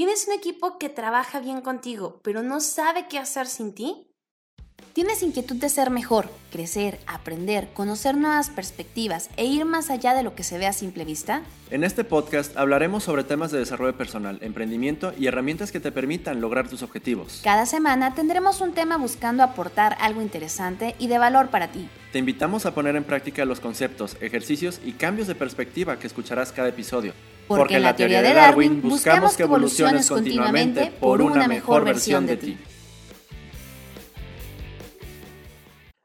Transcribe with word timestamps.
¿Tienes 0.00 0.26
un 0.28 0.32
equipo 0.32 0.78
que 0.78 0.88
trabaja 0.88 1.40
bien 1.40 1.60
contigo, 1.60 2.20
pero 2.24 2.42
no 2.42 2.60
sabe 2.60 3.04
qué 3.06 3.18
hacer 3.18 3.46
sin 3.46 3.74
ti? 3.74 4.08
¿Tienes 4.94 5.22
inquietud 5.22 5.56
de 5.56 5.68
ser 5.68 5.90
mejor, 5.90 6.30
crecer, 6.50 6.98
aprender, 7.06 7.68
conocer 7.74 8.16
nuevas 8.16 8.48
perspectivas 8.48 9.28
e 9.36 9.44
ir 9.44 9.66
más 9.66 9.90
allá 9.90 10.14
de 10.14 10.22
lo 10.22 10.34
que 10.34 10.42
se 10.42 10.56
ve 10.56 10.66
a 10.66 10.72
simple 10.72 11.04
vista? 11.04 11.42
En 11.70 11.84
este 11.84 12.02
podcast 12.02 12.56
hablaremos 12.56 13.04
sobre 13.04 13.24
temas 13.24 13.50
de 13.50 13.58
desarrollo 13.58 13.94
personal, 13.94 14.38
emprendimiento 14.40 15.12
y 15.18 15.26
herramientas 15.26 15.70
que 15.70 15.80
te 15.80 15.92
permitan 15.92 16.40
lograr 16.40 16.66
tus 16.66 16.82
objetivos. 16.82 17.42
Cada 17.44 17.66
semana 17.66 18.14
tendremos 18.14 18.62
un 18.62 18.72
tema 18.72 18.96
buscando 18.96 19.42
aportar 19.42 19.98
algo 20.00 20.22
interesante 20.22 20.94
y 20.98 21.08
de 21.08 21.18
valor 21.18 21.50
para 21.50 21.72
ti. 21.72 21.90
Te 22.10 22.18
invitamos 22.18 22.64
a 22.64 22.72
poner 22.72 22.96
en 22.96 23.04
práctica 23.04 23.44
los 23.44 23.60
conceptos, 23.60 24.16
ejercicios 24.22 24.80
y 24.82 24.92
cambios 24.92 25.28
de 25.28 25.34
perspectiva 25.34 25.98
que 25.98 26.06
escucharás 26.06 26.52
cada 26.52 26.70
episodio. 26.70 27.12
Porque, 27.56 27.78
en 27.78 27.82
la 27.82 27.96
teoría 27.96 28.22
de 28.22 28.32
Darwin 28.32 28.80
buscamos 28.80 29.36
que 29.36 29.42
evoluciones 29.42 30.08
continuamente 30.08 30.92
por 31.00 31.20
una 31.20 31.48
mejor 31.48 31.84
versión 31.84 32.24
de 32.24 32.36
ti. 32.36 32.58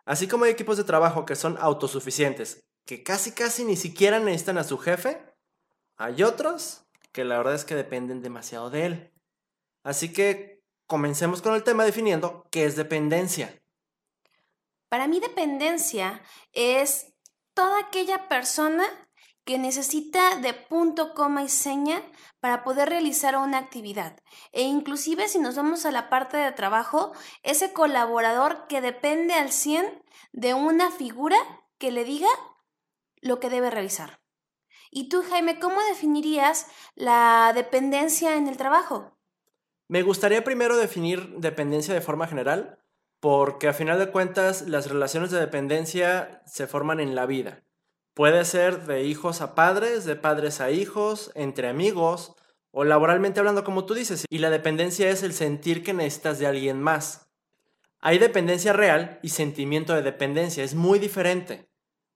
Así 0.05 0.28
como 0.28 0.46
hay 0.46 0.52
equipos 0.52 0.78
de 0.78 0.84
trabajo 0.84 1.24
que 1.24 1.36
son 1.36 1.55
autosuficientes, 1.60 2.66
que 2.88 3.04
casi 3.04 3.32
casi 3.32 3.64
ni 3.64 3.76
siquiera 3.76 4.20
necesitan 4.20 4.58
a 4.58 4.64
su 4.64 4.80
jefe, 4.80 5.22
hay 5.98 6.24
otros 6.24 6.88
que 7.12 7.24
la 7.24 7.38
verdad 7.38 7.54
es 7.54 7.64
que 7.64 7.76
dependen 7.76 8.24
demasiado 8.24 8.72
de 8.72 8.86
él. 8.88 9.14
Así 9.84 10.12
que 10.12 10.64
comencemos 10.88 11.44
con 11.44 11.54
el 11.54 11.62
tema 11.62 11.86
definiendo 11.86 12.48
qué 12.50 12.66
es 12.66 12.76
dependencia. 12.76 13.62
Para 14.90 15.08
mí 15.08 15.20
dependencia 15.20 16.24
es 16.54 17.14
toda 17.54 17.82
aquella 17.82 18.27
persona 18.30 18.84
que 19.45 19.59
necesita 19.59 20.38
de 20.38 20.54
punto, 20.54 21.13
coma 21.13 21.44
y 21.44 21.49
seña 21.49 22.02
para 22.40 22.63
poder 22.63 22.90
realizar 22.90 23.38
una 23.38 23.59
actividad. 23.59 24.20
E 24.52 24.63
inclusive 24.63 25.27
si 25.27 25.40
nos 25.40 25.55
vamos 25.55 25.85
a 25.85 25.91
la 25.91 26.09
parte 26.09 26.35
de 26.38 26.52
trabajo, 26.52 27.13
ese 27.44 27.71
colaborador 27.71 28.65
que 28.68 28.82
depende 28.82 29.35
al 29.35 29.52
100 29.52 29.85
de 30.34 30.54
una 30.55 30.91
figura 30.91 31.37
que 31.77 31.91
le 31.91 32.04
diga 32.04 32.29
lo 33.21 33.40
que 33.40 33.49
debe 33.49 33.70
realizar. 33.70 34.20
Y 34.91 35.10
tú, 35.10 35.24
Jaime, 35.29 35.59
¿cómo 35.59 35.82
definirías 35.84 36.68
la 36.96 37.52
dependencia 37.54 38.37
en 38.37 38.48
el 38.48 38.57
trabajo? 38.57 39.18
Me 39.87 40.02
gustaría 40.02 40.43
primero 40.43 40.77
definir 40.77 41.35
dependencia 41.37 41.93
de 41.93 42.02
forma 42.02 42.27
general, 42.27 42.80
porque 43.20 43.68
a 43.68 43.74
final 43.74 43.99
de 43.99 44.12
cuentas 44.12 44.63
las 44.63 44.90
relaciones 44.90 45.32
de 45.32 45.40
dependencia 45.40 46.41
se 46.46 46.65
forman 46.65 46.99
en 46.99 47.13
la 47.13 47.26
vida. 47.26 47.65
Puede 48.16 48.46
ser 48.46 48.85
de 48.85 49.04
hijos 49.04 49.41
a 49.41 49.55
padres, 49.55 50.05
de 50.05 50.16
padres 50.16 50.62
a 50.62 50.71
hijos, 50.71 51.32
entre 51.35 51.68
amigos 51.68 52.34
o 52.71 52.85
laboralmente 52.85 53.41
hablando 53.41 53.66
como 53.66 53.85
tú 53.85 53.94
dices. 53.94 54.24
Y 54.30 54.38
la 54.38 54.49
dependencia 54.49 55.10
es 55.10 55.21
el 55.21 55.34
sentir 55.34 55.84
que 55.84 55.94
necesitas 55.94 56.40
de 56.40 56.48
alguien 56.48 56.82
más. 56.82 57.30
Hay 57.99 58.18
dependencia 58.18 58.71
real 58.71 59.20
y 59.21 59.30
sentimiento 59.30 59.93
de 59.93 60.02
dependencia. 60.02 60.63
Es 60.63 60.76
muy 60.76 60.98
diferente. 60.98 61.70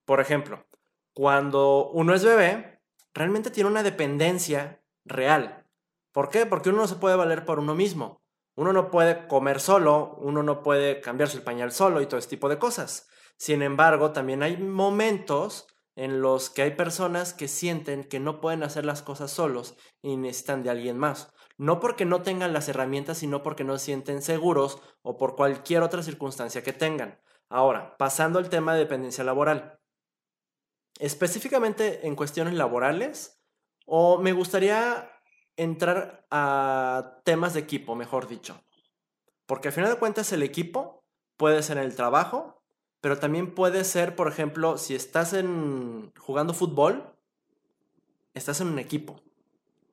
Por 0.05 0.21
ejemplo, 0.21 0.65
cuando 1.13 1.89
uno 1.89 2.13
es 2.15 2.23
bebé, 2.23 2.79
realmente 3.13 3.51
tiene 3.51 3.69
una 3.69 3.83
dependencia 3.83 4.81
real. 5.03 5.65
¿Por 6.13 6.29
qué? 6.29 6.45
Porque 6.45 6.69
uno 6.69 6.77
no 6.77 6.87
se 6.87 6.95
puede 6.95 7.17
valer 7.17 7.43
por 7.43 7.59
uno 7.59 7.75
mismo. 7.75 8.21
Uno 8.55 8.71
no 8.71 8.89
puede 8.89 9.27
comer 9.27 9.59
solo, 9.59 10.15
uno 10.21 10.43
no 10.43 10.63
puede 10.63 11.01
cambiarse 11.01 11.35
el 11.35 11.43
pañal 11.43 11.73
solo 11.73 12.01
y 12.01 12.05
todo 12.05 12.19
ese 12.19 12.29
tipo 12.29 12.47
de 12.47 12.57
cosas. 12.57 13.09
Sin 13.35 13.61
embargo, 13.61 14.11
también 14.11 14.43
hay 14.43 14.55
momentos 14.55 15.67
en 15.99 16.21
los 16.21 16.49
que 16.49 16.61
hay 16.61 16.71
personas 16.71 17.33
que 17.33 17.49
sienten 17.49 18.05
que 18.05 18.21
no 18.21 18.39
pueden 18.39 18.63
hacer 18.63 18.85
las 18.85 19.01
cosas 19.01 19.31
solos 19.31 19.75
y 20.01 20.15
necesitan 20.15 20.63
de 20.63 20.69
alguien 20.69 20.97
más. 20.97 21.33
No 21.57 21.81
porque 21.81 22.05
no 22.05 22.21
tengan 22.21 22.53
las 22.53 22.69
herramientas, 22.69 23.17
sino 23.17 23.43
porque 23.43 23.65
no 23.65 23.77
se 23.77 23.87
sienten 23.87 24.21
seguros 24.21 24.81
o 25.01 25.17
por 25.17 25.35
cualquier 25.35 25.83
otra 25.83 26.01
circunstancia 26.01 26.63
que 26.63 26.71
tengan. 26.71 27.19
Ahora, 27.49 27.97
pasando 27.97 28.39
al 28.39 28.47
tema 28.47 28.73
de 28.73 28.79
dependencia 28.79 29.25
laboral. 29.25 29.77
Específicamente 30.99 32.07
en 32.07 32.15
cuestiones 32.15 32.53
laborales, 32.53 33.43
o 33.85 34.19
me 34.19 34.31
gustaría 34.31 35.11
entrar 35.57 36.25
a 36.31 37.19
temas 37.25 37.55
de 37.55 37.59
equipo, 37.59 37.95
mejor 37.95 38.29
dicho. 38.29 38.63
Porque 39.45 39.67
al 39.67 39.73
final 39.73 39.89
de 39.91 39.99
cuentas 39.99 40.31
el 40.31 40.43
equipo 40.43 41.03
puede 41.35 41.61
ser 41.61 41.77
en 41.77 41.83
el 41.83 41.97
trabajo, 41.97 42.58
pero 43.01 43.17
también 43.17 43.53
puede 43.53 43.83
ser, 43.83 44.15
por 44.15 44.27
ejemplo, 44.27 44.77
si 44.77 44.95
estás 44.95 45.33
en, 45.33 46.11
jugando 46.17 46.53
fútbol, 46.53 47.03
estás 48.33 48.61
en 48.61 48.67
un 48.67 48.79
equipo. 48.79 49.21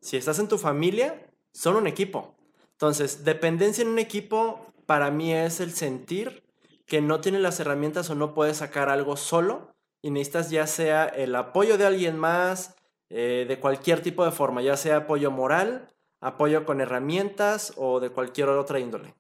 Si 0.01 0.17
estás 0.17 0.39
en 0.39 0.49
tu 0.49 0.59
familia, 0.59 1.27
son 1.53 1.77
un 1.77 1.87
equipo. 1.87 2.35
Entonces, 2.73 3.25
dependencia 3.25 3.83
en 3.83 3.89
un 3.89 3.99
equipo 3.99 4.67
para 4.87 5.11
mí 5.11 5.33
es 5.33 5.61
el 5.61 5.73
sentir 5.73 6.45
que 6.87 7.01
no 7.01 7.21
tienes 7.21 7.41
las 7.41 7.59
herramientas 7.59 8.11
o 8.11 8.15
no 8.15 8.35
puedes 8.35 8.59
sacar 8.59 8.89
algo 8.89 9.17
solo 9.17 9.75
y 10.03 10.11
necesitas 10.11 10.51
ya 10.51 10.67
sea 10.67 11.07
el 11.07 11.35
apoyo 11.35 11.79
de 11.79 11.87
alguien 11.87 12.17
más, 12.19 12.77
eh, 13.09 13.45
de 13.49 13.59
cualquier 13.59 14.03
tipo 14.03 14.25
de 14.25 14.31
forma, 14.31 14.63
ya 14.63 14.77
sea 14.77 14.99
apoyo 14.99 15.31
moral, 15.31 15.89
apoyo 16.21 16.65
con 16.65 16.81
herramientas 16.81 17.73
o 17.77 18.01
de 18.01 18.11
cualquier 18.11 18.49
otra 18.49 18.79
índole. 18.79 19.15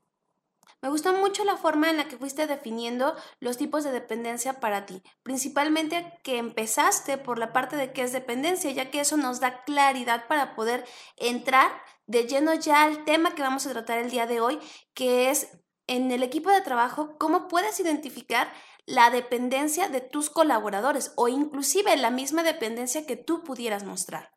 Me 0.82 0.90
gustó 0.90 1.12
mucho 1.14 1.44
la 1.44 1.56
forma 1.56 1.90
en 1.90 1.96
la 1.96 2.06
que 2.06 2.18
fuiste 2.18 2.46
definiendo 2.46 3.16
los 3.40 3.56
tipos 3.56 3.82
de 3.82 3.92
dependencia 3.92 4.60
para 4.60 4.86
ti, 4.86 5.02
principalmente 5.22 6.12
que 6.22 6.38
empezaste 6.38 7.18
por 7.18 7.38
la 7.38 7.52
parte 7.52 7.76
de 7.76 7.92
qué 7.92 8.02
es 8.02 8.12
dependencia, 8.12 8.70
ya 8.70 8.90
que 8.90 9.00
eso 9.00 9.16
nos 9.16 9.40
da 9.40 9.64
claridad 9.64 10.28
para 10.28 10.54
poder 10.54 10.84
entrar 11.16 11.72
de 12.06 12.26
lleno 12.28 12.54
ya 12.54 12.84
al 12.84 13.04
tema 13.04 13.34
que 13.34 13.42
vamos 13.42 13.66
a 13.66 13.72
tratar 13.72 13.98
el 13.98 14.10
día 14.10 14.26
de 14.26 14.40
hoy, 14.40 14.60
que 14.94 15.30
es 15.30 15.48
en 15.86 16.10
el 16.10 16.22
equipo 16.22 16.50
de 16.50 16.60
trabajo, 16.60 17.16
cómo 17.18 17.48
puedes 17.48 17.80
identificar 17.80 18.52
la 18.86 19.10
dependencia 19.10 19.88
de 19.88 20.00
tus 20.00 20.30
colaboradores 20.30 21.12
o 21.16 21.28
inclusive 21.28 21.96
la 21.96 22.10
misma 22.10 22.42
dependencia 22.42 23.06
que 23.06 23.16
tú 23.16 23.42
pudieras 23.42 23.84
mostrar. 23.84 24.32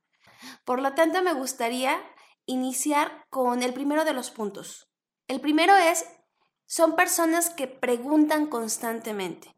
Por 0.66 0.82
lo 0.82 0.94
tanto, 0.94 1.22
me 1.22 1.34
gustaría 1.34 2.00
iniciar 2.46 3.26
con 3.30 3.62
el 3.62 3.74
primero 3.74 4.06
de 4.06 4.14
los 4.14 4.32
puntos. 4.32 4.90
El 5.28 5.42
primero 5.42 5.76
es 5.76 6.06
son 6.69 6.96
personas 6.96 7.50
que 7.50 7.66
preguntan 7.66 8.46
constantemente, 8.46 9.56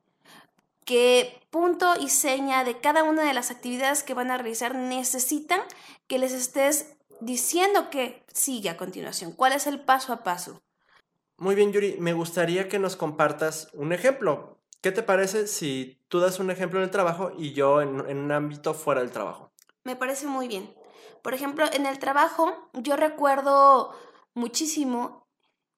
que 0.86 1.42
punto 1.50 1.94
y 2.00 2.08
seña 2.08 2.64
de 2.64 2.80
cada 2.80 3.04
una 3.04 3.24
de 3.24 3.34
las 3.34 3.52
actividades 3.52 4.02
que 4.02 4.14
van 4.14 4.32
a 4.32 4.38
realizar 4.38 4.76
necesitan 4.76 5.60
que 6.08 6.20
les 6.20 6.32
estés 6.32 6.96
diciendo 7.20 7.90
que 7.90 8.24
sigue 8.34 8.70
a 8.70 8.78
continuación, 8.78 9.34
cuál 9.34 9.52
es 9.52 9.68
el 9.68 9.82
paso 9.82 10.14
a 10.14 10.24
paso. 10.24 10.62
Muy 11.36 11.54
bien, 11.54 11.74
Yuri, 11.74 11.98
me 12.00 12.14
gustaría 12.14 12.70
que 12.70 12.80
nos 12.80 12.96
compartas 12.96 13.68
un 13.74 13.92
ejemplo. 13.92 14.58
¿Qué 14.80 14.94
te 14.94 15.04
parece 15.04 15.48
si 15.48 16.00
tú 16.08 16.22
das 16.22 16.40
un 16.40 16.50
ejemplo 16.50 16.80
en 16.80 16.86
el 16.86 16.92
trabajo 16.92 17.34
y 17.38 17.52
yo 17.52 17.82
en, 17.82 18.10
en 18.10 18.20
un 18.20 18.32
ámbito 18.32 18.74
fuera 18.74 19.02
del 19.02 19.12
trabajo? 19.12 19.52
Me 19.84 19.98
parece 19.98 20.28
muy 20.28 20.48
bien. 20.48 20.74
Por 21.22 21.34
ejemplo, 21.34 21.66
en 21.74 21.86
el 21.86 22.00
trabajo 22.00 22.70
yo 22.72 22.96
recuerdo 22.96 23.92
muchísimo 24.34 25.21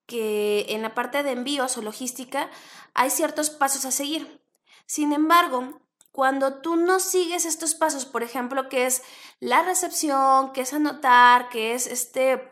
que 0.05 0.65
en 0.69 0.81
la 0.81 0.93
parte 0.93 1.23
de 1.23 1.31
envíos 1.31 1.77
o 1.77 1.81
logística 1.81 2.49
hay 2.93 3.09
ciertos 3.09 3.49
pasos 3.49 3.85
a 3.85 3.91
seguir. 3.91 4.41
Sin 4.85 5.13
embargo, 5.13 5.81
cuando 6.11 6.61
tú 6.61 6.75
no 6.75 6.99
sigues 6.99 7.45
estos 7.45 7.73
pasos, 7.73 8.05
por 8.05 8.21
ejemplo, 8.21 8.69
que 8.69 8.85
es 8.85 9.01
la 9.39 9.63
recepción, 9.63 10.53
que 10.53 10.61
es 10.61 10.73
anotar, 10.73 11.49
que 11.49 11.73
es 11.73 11.87
este 11.87 12.51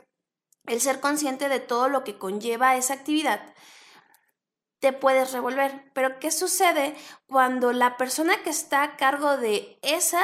el 0.65 0.79
ser 0.79 0.99
consciente 0.99 1.49
de 1.49 1.59
todo 1.59 1.89
lo 1.89 2.03
que 2.03 2.17
conlleva 2.17 2.75
esa 2.75 2.93
actividad, 2.93 3.41
te 4.79 4.93
puedes 4.93 5.31
revolver. 5.31 5.91
Pero 5.93 6.19
¿qué 6.19 6.31
sucede 6.31 6.95
cuando 7.27 7.71
la 7.71 7.97
persona 7.97 8.41
que 8.43 8.49
está 8.49 8.83
a 8.83 8.97
cargo 8.97 9.37
de 9.37 9.79
esa 9.81 10.23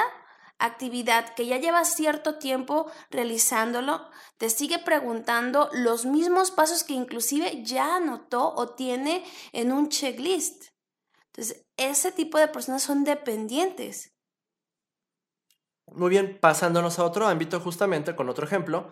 actividad 0.59 1.34
que 1.35 1.45
ya 1.45 1.57
lleva 1.57 1.85
cierto 1.85 2.35
tiempo 2.35 2.91
realizándolo, 3.09 4.07
te 4.38 4.50
sigue 4.50 4.79
preguntando 4.79 5.69
los 5.73 6.06
mismos 6.06 6.51
pasos 6.51 6.83
que 6.83 6.94
inclusive 6.94 7.63
ya 7.63 7.98
anotó 7.98 8.54
o 8.56 8.69
tiene 8.69 9.24
en 9.54 9.71
un 9.71 9.89
checklist. 9.89 10.65
Entonces, 11.27 11.65
ese 11.77 12.12
tipo 12.12 12.38
de 12.39 12.48
personas 12.48 12.83
son 12.83 13.04
dependientes. 13.04 14.12
Muy 15.94 16.09
bien, 16.09 16.38
pasándonos 16.42 17.00
a 17.00 17.06
otro 17.06 17.27
ámbito 17.27 17.60
justamente 17.60 18.15
con 18.15 18.27
otro 18.30 18.45
ejemplo. 18.45 18.92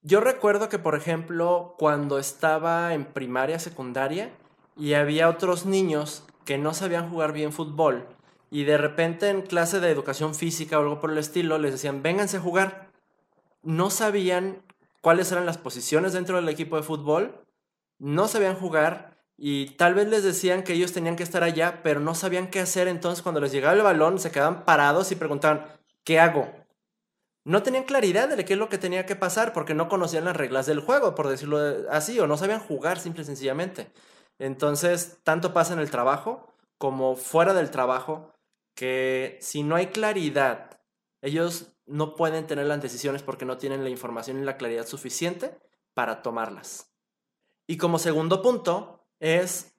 Yo 0.00 0.20
recuerdo 0.20 0.68
que, 0.68 0.78
por 0.78 0.96
ejemplo, 0.96 1.76
cuando 1.78 2.18
estaba 2.18 2.94
en 2.94 3.04
primaria, 3.06 3.58
secundaria, 3.58 4.36
y 4.76 4.94
había 4.94 5.28
otros 5.28 5.66
niños 5.66 6.24
que 6.44 6.58
no 6.58 6.74
sabían 6.74 7.08
jugar 7.08 7.32
bien 7.32 7.52
fútbol, 7.52 8.06
y 8.54 8.62
de 8.62 8.78
repente 8.78 9.30
en 9.30 9.42
clase 9.42 9.80
de 9.80 9.90
educación 9.90 10.32
física 10.32 10.78
o 10.78 10.82
algo 10.82 11.00
por 11.00 11.10
el 11.10 11.18
estilo 11.18 11.58
les 11.58 11.72
decían, 11.72 12.04
vénganse 12.04 12.36
a 12.36 12.40
jugar. 12.40 12.86
No 13.64 13.90
sabían 13.90 14.62
cuáles 15.00 15.32
eran 15.32 15.44
las 15.44 15.58
posiciones 15.58 16.12
dentro 16.12 16.36
del 16.36 16.48
equipo 16.48 16.76
de 16.76 16.84
fútbol, 16.84 17.44
no 17.98 18.28
sabían 18.28 18.54
jugar 18.54 19.16
y 19.36 19.70
tal 19.70 19.94
vez 19.94 20.06
les 20.06 20.22
decían 20.22 20.62
que 20.62 20.74
ellos 20.74 20.92
tenían 20.92 21.16
que 21.16 21.24
estar 21.24 21.42
allá, 21.42 21.80
pero 21.82 21.98
no 21.98 22.14
sabían 22.14 22.46
qué 22.46 22.60
hacer. 22.60 22.86
Entonces 22.86 23.24
cuando 23.24 23.40
les 23.40 23.50
llegaba 23.50 23.74
el 23.74 23.82
balón 23.82 24.20
se 24.20 24.30
quedaban 24.30 24.64
parados 24.64 25.10
y 25.10 25.16
preguntaban, 25.16 25.66
¿qué 26.04 26.20
hago? 26.20 26.48
no 27.42 27.64
tenían 27.64 27.82
claridad 27.82 28.28
de 28.28 28.44
qué 28.44 28.52
es 28.52 28.58
lo 28.58 28.68
que 28.68 28.78
tenía 28.78 29.04
que 29.04 29.16
pasar 29.16 29.52
porque 29.52 29.74
no 29.74 29.88
conocían 29.88 30.26
las 30.26 30.36
reglas 30.36 30.66
del 30.66 30.78
juego, 30.78 31.16
por 31.16 31.26
decirlo 31.26 31.58
así, 31.90 32.20
o 32.20 32.28
no 32.28 32.36
sabían 32.36 32.60
jugar 32.60 33.00
simple 33.00 33.22
y 33.22 33.26
sencillamente. 33.26 33.90
Entonces, 34.38 35.18
tanto 35.24 35.52
pasa 35.52 35.74
en 35.74 35.80
el 35.80 35.90
trabajo 35.90 36.54
como 36.78 37.16
fuera 37.16 37.52
del 37.52 37.70
trabajo, 37.70 38.33
que 38.74 39.38
si 39.40 39.62
no 39.62 39.76
hay 39.76 39.88
claridad, 39.88 40.80
ellos 41.22 41.76
no 41.86 42.16
pueden 42.16 42.46
tener 42.46 42.66
las 42.66 42.82
decisiones 42.82 43.22
porque 43.22 43.44
no 43.44 43.58
tienen 43.58 43.84
la 43.84 43.90
información 43.90 44.38
y 44.38 44.44
la 44.44 44.56
claridad 44.56 44.86
suficiente 44.86 45.58
para 45.94 46.22
tomarlas. 46.22 46.92
Y 47.66 47.76
como 47.76 47.98
segundo 47.98 48.42
punto 48.42 49.06
es 49.20 49.76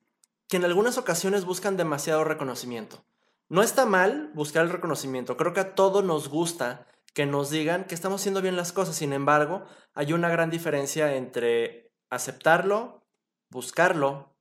que 0.48 0.58
en 0.58 0.66
algunas 0.66 0.98
ocasiones 0.98 1.46
buscan 1.46 1.78
demasiado 1.78 2.24
reconocimiento. 2.24 3.06
No 3.50 3.62
está 3.62 3.86
mal 3.86 4.32
buscar 4.34 4.66
el 4.66 4.72
reconocimiento, 4.72 5.38
creo 5.38 5.54
que 5.54 5.60
a 5.60 5.76
todos 5.76 6.04
nos 6.04 6.30
gusta 6.30 6.88
que 7.14 7.26
nos 7.26 7.50
digan 7.50 7.86
que 7.86 7.96
estamos 7.96 8.22
haciendo 8.22 8.42
bien 8.42 8.58
las 8.58 8.74
cosas. 8.74 8.98
Sin 8.98 9.14
embargo, 9.14 9.66
hay 9.94 10.12
una 10.12 10.30
gran 10.30 10.50
diferencia 10.50 11.16
entre 11.16 11.94
aceptarlo, 12.10 13.08
buscarlo 13.50 14.36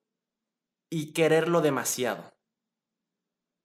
y 0.91 1.13
quererlo 1.13 1.61
demasiado. 1.61 2.34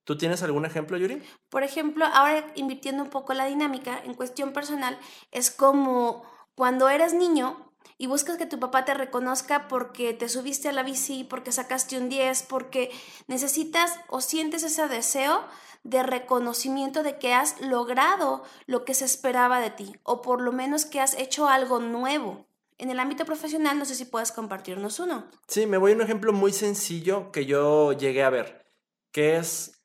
¿Tú 0.09 0.17
tienes 0.17 0.41
algún 0.41 0.65
ejemplo, 0.65 0.97
Yuri? 0.97 1.21
Por 1.49 1.61
ejemplo, 1.61 2.03
ahora 2.03 2.43
invirtiendo 2.55 3.03
un 3.03 3.11
poco 3.11 3.35
la 3.35 3.45
dinámica, 3.45 4.01
en 4.03 4.15
cuestión 4.15 4.53
personal, 4.53 4.97
es 5.29 5.51
como 5.51 6.23
cuando 6.55 6.89
eres 6.89 7.13
niño 7.13 7.71
y 7.99 8.07
buscas 8.07 8.37
que 8.37 8.47
tu 8.47 8.59
papá 8.59 8.85
te 8.85 8.95
reconozca 8.95 9.67
porque 9.67 10.15
te 10.15 10.27
subiste 10.27 10.67
a 10.67 10.71
la 10.71 10.81
bici, 10.81 11.25
porque 11.25 11.51
sacaste 11.51 11.95
un 11.99 12.09
10, 12.09 12.41
porque 12.49 12.89
necesitas 13.27 13.99
o 14.07 14.19
sientes 14.19 14.63
ese 14.63 14.87
deseo 14.87 15.45
de 15.83 16.01
reconocimiento 16.01 17.03
de 17.03 17.19
que 17.19 17.35
has 17.35 17.61
logrado 17.61 18.41
lo 18.65 18.85
que 18.85 18.95
se 18.95 19.05
esperaba 19.05 19.59
de 19.59 19.69
ti 19.69 19.95
o 20.01 20.23
por 20.23 20.41
lo 20.41 20.51
menos 20.51 20.85
que 20.85 21.01
has 21.01 21.13
hecho 21.13 21.47
algo 21.47 21.77
nuevo. 21.81 22.47
En 22.79 22.89
el 22.89 22.99
ámbito 22.99 23.25
profesional, 23.25 23.77
no 23.77 23.85
sé 23.85 23.93
si 23.93 24.05
puedes 24.05 24.31
compartirnos 24.31 24.99
uno. 24.99 25.27
Sí, 25.47 25.67
me 25.67 25.77
voy 25.77 25.91
a 25.91 25.95
un 25.95 26.01
ejemplo 26.01 26.33
muy 26.33 26.51
sencillo 26.51 27.31
que 27.31 27.45
yo 27.45 27.93
llegué 27.93 28.23
a 28.23 28.31
ver, 28.31 28.65
que 29.11 29.37
es 29.37 29.78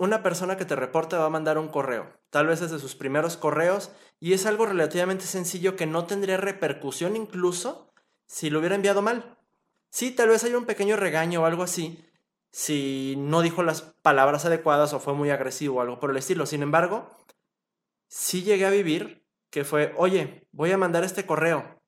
una 0.00 0.22
persona 0.22 0.56
que 0.56 0.64
te 0.64 0.76
reporta 0.76 1.18
va 1.18 1.26
a 1.26 1.30
mandar 1.30 1.58
un 1.58 1.68
correo, 1.68 2.10
tal 2.30 2.46
vez 2.46 2.62
es 2.62 2.70
de 2.70 2.78
sus 2.78 2.94
primeros 2.94 3.36
correos, 3.36 3.90
y 4.18 4.32
es 4.32 4.46
algo 4.46 4.64
relativamente 4.64 5.26
sencillo 5.26 5.76
que 5.76 5.86
no 5.86 6.06
tendría 6.06 6.38
repercusión 6.38 7.16
incluso 7.16 7.92
si 8.26 8.48
lo 8.48 8.60
hubiera 8.60 8.76
enviado 8.76 9.02
mal. 9.02 9.36
Sí, 9.90 10.10
tal 10.10 10.30
vez 10.30 10.42
haya 10.42 10.56
un 10.56 10.64
pequeño 10.64 10.96
regaño 10.96 11.42
o 11.42 11.44
algo 11.44 11.62
así, 11.62 12.02
si 12.50 13.14
no 13.18 13.42
dijo 13.42 13.62
las 13.62 13.82
palabras 13.82 14.46
adecuadas 14.46 14.94
o 14.94 15.00
fue 15.00 15.12
muy 15.12 15.28
agresivo 15.28 15.76
o 15.76 15.80
algo 15.82 16.00
por 16.00 16.10
el 16.10 16.16
estilo. 16.16 16.46
Sin 16.46 16.62
embargo, 16.62 17.10
sí 18.08 18.42
llegué 18.42 18.64
a 18.64 18.70
vivir 18.70 19.26
que 19.50 19.64
fue, 19.64 19.92
oye, 19.98 20.46
voy 20.52 20.72
a 20.72 20.78
mandar 20.78 21.04
este 21.04 21.26
correo. 21.26 21.78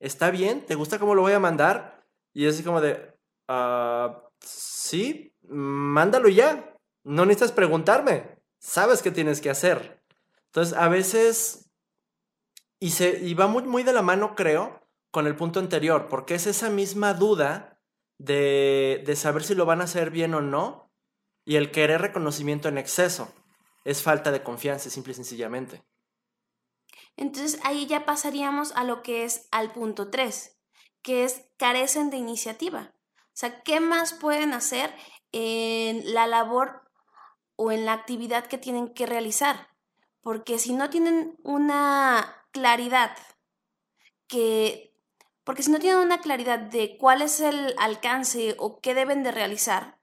¿Está 0.00 0.30
bien? 0.30 0.66
¿Te 0.66 0.74
gusta 0.74 0.98
cómo 0.98 1.14
lo 1.14 1.22
voy 1.22 1.32
a 1.32 1.40
mandar? 1.40 2.04
Y 2.34 2.44
es 2.44 2.54
así 2.54 2.62
como 2.62 2.82
de, 2.82 3.16
ah, 3.48 4.28
sí, 4.40 5.34
mándalo 5.48 6.28
ya. 6.28 6.73
No 7.04 7.26
necesitas 7.26 7.52
preguntarme. 7.52 8.42
Sabes 8.58 9.02
qué 9.02 9.10
tienes 9.10 9.40
que 9.40 9.50
hacer. 9.50 10.02
Entonces, 10.46 10.76
a 10.76 10.88
veces, 10.88 11.70
y, 12.80 12.90
se, 12.90 13.20
y 13.20 13.34
va 13.34 13.46
muy, 13.46 13.62
muy 13.64 13.82
de 13.82 13.92
la 13.92 14.02
mano, 14.02 14.34
creo, 14.34 14.80
con 15.10 15.26
el 15.26 15.36
punto 15.36 15.60
anterior, 15.60 16.08
porque 16.08 16.34
es 16.34 16.46
esa 16.46 16.70
misma 16.70 17.14
duda 17.14 17.78
de, 18.18 19.02
de 19.06 19.16
saber 19.16 19.44
si 19.44 19.54
lo 19.54 19.66
van 19.66 19.80
a 19.80 19.84
hacer 19.84 20.10
bien 20.10 20.34
o 20.34 20.40
no, 20.40 20.90
y 21.44 21.56
el 21.56 21.70
querer 21.70 22.00
reconocimiento 22.00 22.68
en 22.68 22.78
exceso. 22.78 23.32
Es 23.84 24.02
falta 24.02 24.32
de 24.32 24.42
confianza, 24.42 24.88
simple 24.88 25.12
y 25.12 25.16
sencillamente. 25.16 25.84
Entonces 27.16 27.60
ahí 27.64 27.86
ya 27.86 28.06
pasaríamos 28.06 28.72
a 28.72 28.84
lo 28.84 29.02
que 29.02 29.24
es 29.24 29.46
al 29.50 29.72
punto 29.72 30.10
3, 30.10 30.58
que 31.02 31.24
es 31.24 31.46
carecen 31.58 32.10
de 32.10 32.16
iniciativa. 32.16 32.94
O 33.18 33.36
sea, 33.36 33.62
¿qué 33.62 33.80
más 33.80 34.14
pueden 34.14 34.52
hacer 34.52 34.94
en 35.32 36.14
la 36.14 36.26
labor 36.26 36.83
o 37.56 37.72
en 37.72 37.84
la 37.84 37.92
actividad 37.92 38.46
que 38.46 38.58
tienen 38.58 38.88
que 38.88 39.06
realizar? 39.06 39.68
Porque 40.20 40.58
si 40.58 40.72
no 40.72 40.90
tienen 40.90 41.36
una 41.42 42.44
claridad 42.52 43.16
que 44.26 44.94
porque 45.44 45.62
si 45.62 45.70
no 45.70 45.78
tienen 45.78 46.00
una 46.00 46.20
claridad 46.22 46.58
de 46.58 46.96
cuál 46.96 47.20
es 47.20 47.40
el 47.40 47.74
alcance 47.78 48.56
o 48.58 48.80
qué 48.80 48.94
deben 48.94 49.22
de 49.22 49.30
realizar, 49.30 49.98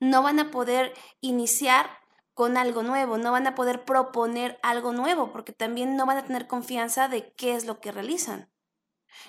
no 0.00 0.22
van 0.22 0.38
a 0.38 0.50
poder 0.50 0.92
iniciar 1.22 1.88
con 2.34 2.58
algo 2.58 2.82
nuevo, 2.82 3.16
no 3.16 3.32
van 3.32 3.46
a 3.46 3.54
poder 3.54 3.84
proponer 3.84 4.58
algo 4.62 4.92
nuevo, 4.92 5.32
porque 5.32 5.52
también 5.52 5.96
no 5.96 6.04
van 6.04 6.18
a 6.18 6.24
tener 6.24 6.46
confianza 6.46 7.08
de 7.08 7.32
qué 7.34 7.54
es 7.54 7.64
lo 7.64 7.80
que 7.80 7.92
realizan. 7.92 8.51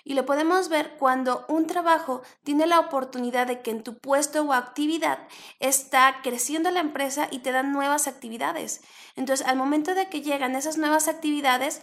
Y 0.03 0.13
lo 0.13 0.25
podemos 0.25 0.69
ver 0.69 0.95
cuando 0.97 1.45
un 1.47 1.67
trabajo 1.67 2.21
tiene 2.43 2.67
la 2.67 2.79
oportunidad 2.79 3.47
de 3.47 3.61
que 3.61 3.71
en 3.71 3.83
tu 3.83 3.97
puesto 3.97 4.43
o 4.43 4.53
actividad 4.53 5.27
está 5.59 6.21
creciendo 6.23 6.71
la 6.71 6.79
empresa 6.79 7.27
y 7.31 7.39
te 7.39 7.51
dan 7.51 7.71
nuevas 7.71 8.07
actividades. 8.07 8.81
Entonces, 9.15 9.45
al 9.45 9.57
momento 9.57 9.95
de 9.95 10.09
que 10.09 10.21
llegan 10.21 10.55
esas 10.55 10.77
nuevas 10.77 11.07
actividades, 11.07 11.81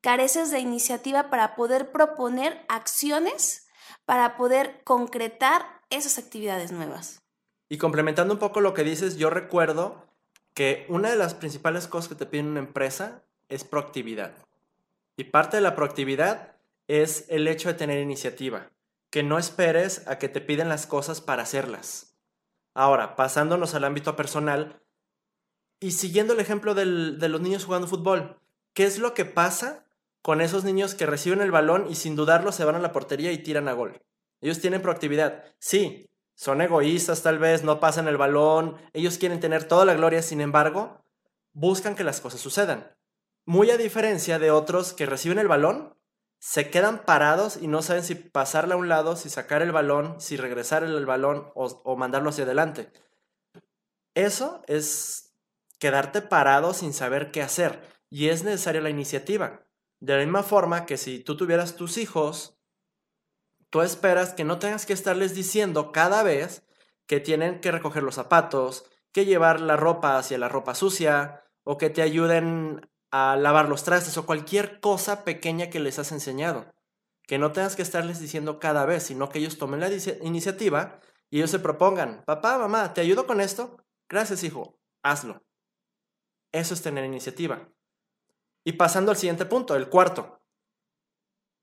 careces 0.00 0.50
de 0.50 0.60
iniciativa 0.60 1.30
para 1.30 1.54
poder 1.54 1.90
proponer 1.90 2.64
acciones, 2.68 3.66
para 4.04 4.36
poder 4.36 4.82
concretar 4.84 5.80
esas 5.90 6.18
actividades 6.18 6.72
nuevas. 6.72 7.22
Y 7.68 7.78
complementando 7.78 8.34
un 8.34 8.40
poco 8.40 8.60
lo 8.60 8.74
que 8.74 8.84
dices, 8.84 9.16
yo 9.16 9.30
recuerdo 9.30 10.04
que 10.52 10.86
una 10.88 11.10
de 11.10 11.16
las 11.16 11.34
principales 11.34 11.88
cosas 11.88 12.08
que 12.08 12.14
te 12.14 12.26
pide 12.26 12.42
una 12.42 12.60
empresa 12.60 13.24
es 13.48 13.64
proactividad. 13.64 14.32
Y 15.16 15.24
parte 15.24 15.56
de 15.56 15.62
la 15.62 15.74
proactividad 15.74 16.53
es 16.88 17.26
el 17.28 17.48
hecho 17.48 17.68
de 17.68 17.74
tener 17.74 18.00
iniciativa, 18.00 18.70
que 19.10 19.22
no 19.22 19.38
esperes 19.38 20.06
a 20.06 20.18
que 20.18 20.28
te 20.28 20.40
piden 20.40 20.68
las 20.68 20.86
cosas 20.86 21.20
para 21.20 21.42
hacerlas. 21.42 22.16
Ahora, 22.74 23.16
pasándonos 23.16 23.74
al 23.74 23.84
ámbito 23.84 24.16
personal 24.16 24.82
y 25.80 25.92
siguiendo 25.92 26.32
el 26.32 26.40
ejemplo 26.40 26.74
de 26.74 26.84
los 27.28 27.40
niños 27.40 27.64
jugando 27.64 27.86
fútbol, 27.86 28.40
¿qué 28.72 28.84
es 28.84 28.98
lo 28.98 29.14
que 29.14 29.24
pasa 29.24 29.84
con 30.24 30.40
esos 30.40 30.64
niños 30.64 30.94
que 30.94 31.04
reciben 31.04 31.42
el 31.42 31.50
balón 31.50 31.86
y 31.90 31.96
sin 31.96 32.16
dudarlo 32.16 32.50
se 32.50 32.64
van 32.64 32.76
a 32.76 32.78
la 32.78 32.92
portería 32.92 33.30
y 33.30 33.42
tiran 33.42 33.68
a 33.68 33.74
gol. 33.74 34.00
Ellos 34.40 34.58
tienen 34.58 34.80
proactividad. 34.80 35.44
Sí, 35.58 36.08
son 36.34 36.62
egoístas 36.62 37.22
tal 37.22 37.38
vez, 37.38 37.62
no 37.62 37.78
pasan 37.78 38.08
el 38.08 38.16
balón, 38.16 38.78
ellos 38.94 39.18
quieren 39.18 39.38
tener 39.38 39.64
toda 39.64 39.84
la 39.84 39.92
gloria, 39.92 40.22
sin 40.22 40.40
embargo, 40.40 41.04
buscan 41.52 41.94
que 41.94 42.04
las 42.04 42.22
cosas 42.22 42.40
sucedan. 42.40 42.96
Muy 43.44 43.70
a 43.70 43.76
diferencia 43.76 44.38
de 44.38 44.50
otros 44.50 44.94
que 44.94 45.04
reciben 45.04 45.38
el 45.38 45.46
balón, 45.46 45.94
se 46.46 46.68
quedan 46.68 47.06
parados 47.06 47.56
y 47.56 47.68
no 47.68 47.80
saben 47.80 48.04
si 48.04 48.16
pasarla 48.16 48.74
a 48.74 48.76
un 48.76 48.90
lado, 48.90 49.16
si 49.16 49.30
sacar 49.30 49.62
el 49.62 49.72
balón, 49.72 50.20
si 50.20 50.36
regresar 50.36 50.84
el 50.84 51.06
balón 51.06 51.50
o, 51.54 51.80
o 51.84 51.96
mandarlo 51.96 52.28
hacia 52.28 52.44
adelante. 52.44 52.92
Eso 54.12 54.62
es 54.66 55.32
quedarte 55.78 56.20
parado 56.20 56.74
sin 56.74 56.92
saber 56.92 57.30
qué 57.30 57.40
hacer 57.40 57.80
y 58.10 58.28
es 58.28 58.44
necesaria 58.44 58.82
la 58.82 58.90
iniciativa. 58.90 59.62
De 60.00 60.12
la 60.12 60.18
misma 60.18 60.42
forma 60.42 60.84
que 60.84 60.98
si 60.98 61.18
tú 61.18 61.34
tuvieras 61.34 61.76
tus 61.76 61.96
hijos, 61.96 62.58
tú 63.70 63.80
esperas 63.80 64.34
que 64.34 64.44
no 64.44 64.58
tengas 64.58 64.84
que 64.84 64.92
estarles 64.92 65.34
diciendo 65.34 65.92
cada 65.92 66.22
vez 66.22 66.62
que 67.06 67.20
tienen 67.20 67.62
que 67.62 67.72
recoger 67.72 68.02
los 68.02 68.16
zapatos, 68.16 68.84
que 69.12 69.24
llevar 69.24 69.62
la 69.62 69.78
ropa 69.78 70.18
hacia 70.18 70.36
la 70.36 70.50
ropa 70.50 70.74
sucia, 70.74 71.42
o 71.62 71.78
que 71.78 71.88
te 71.88 72.02
ayuden 72.02 72.86
a 73.16 73.36
lavar 73.36 73.68
los 73.68 73.84
trastes, 73.84 74.18
o 74.18 74.26
cualquier 74.26 74.80
cosa 74.80 75.22
pequeña 75.22 75.70
que 75.70 75.78
les 75.78 76.00
has 76.00 76.10
enseñado. 76.10 76.74
Que 77.28 77.38
no 77.38 77.52
tengas 77.52 77.76
que 77.76 77.82
estarles 77.82 78.18
diciendo 78.18 78.58
cada 78.58 78.86
vez, 78.86 79.04
sino 79.04 79.28
que 79.28 79.38
ellos 79.38 79.56
tomen 79.56 79.78
la 79.78 79.88
iniciativa 80.20 80.98
y 81.30 81.36
ellos 81.36 81.52
se 81.52 81.60
propongan, 81.60 82.24
papá, 82.26 82.58
mamá, 82.58 82.92
¿te 82.92 83.02
ayudo 83.02 83.24
con 83.28 83.40
esto? 83.40 83.76
Gracias, 84.08 84.42
hijo, 84.42 84.80
hazlo. 85.04 85.44
Eso 86.50 86.74
es 86.74 86.82
tener 86.82 87.04
iniciativa. 87.04 87.68
Y 88.64 88.72
pasando 88.72 89.12
al 89.12 89.16
siguiente 89.16 89.46
punto, 89.46 89.76
el 89.76 89.88
cuarto. 89.88 90.40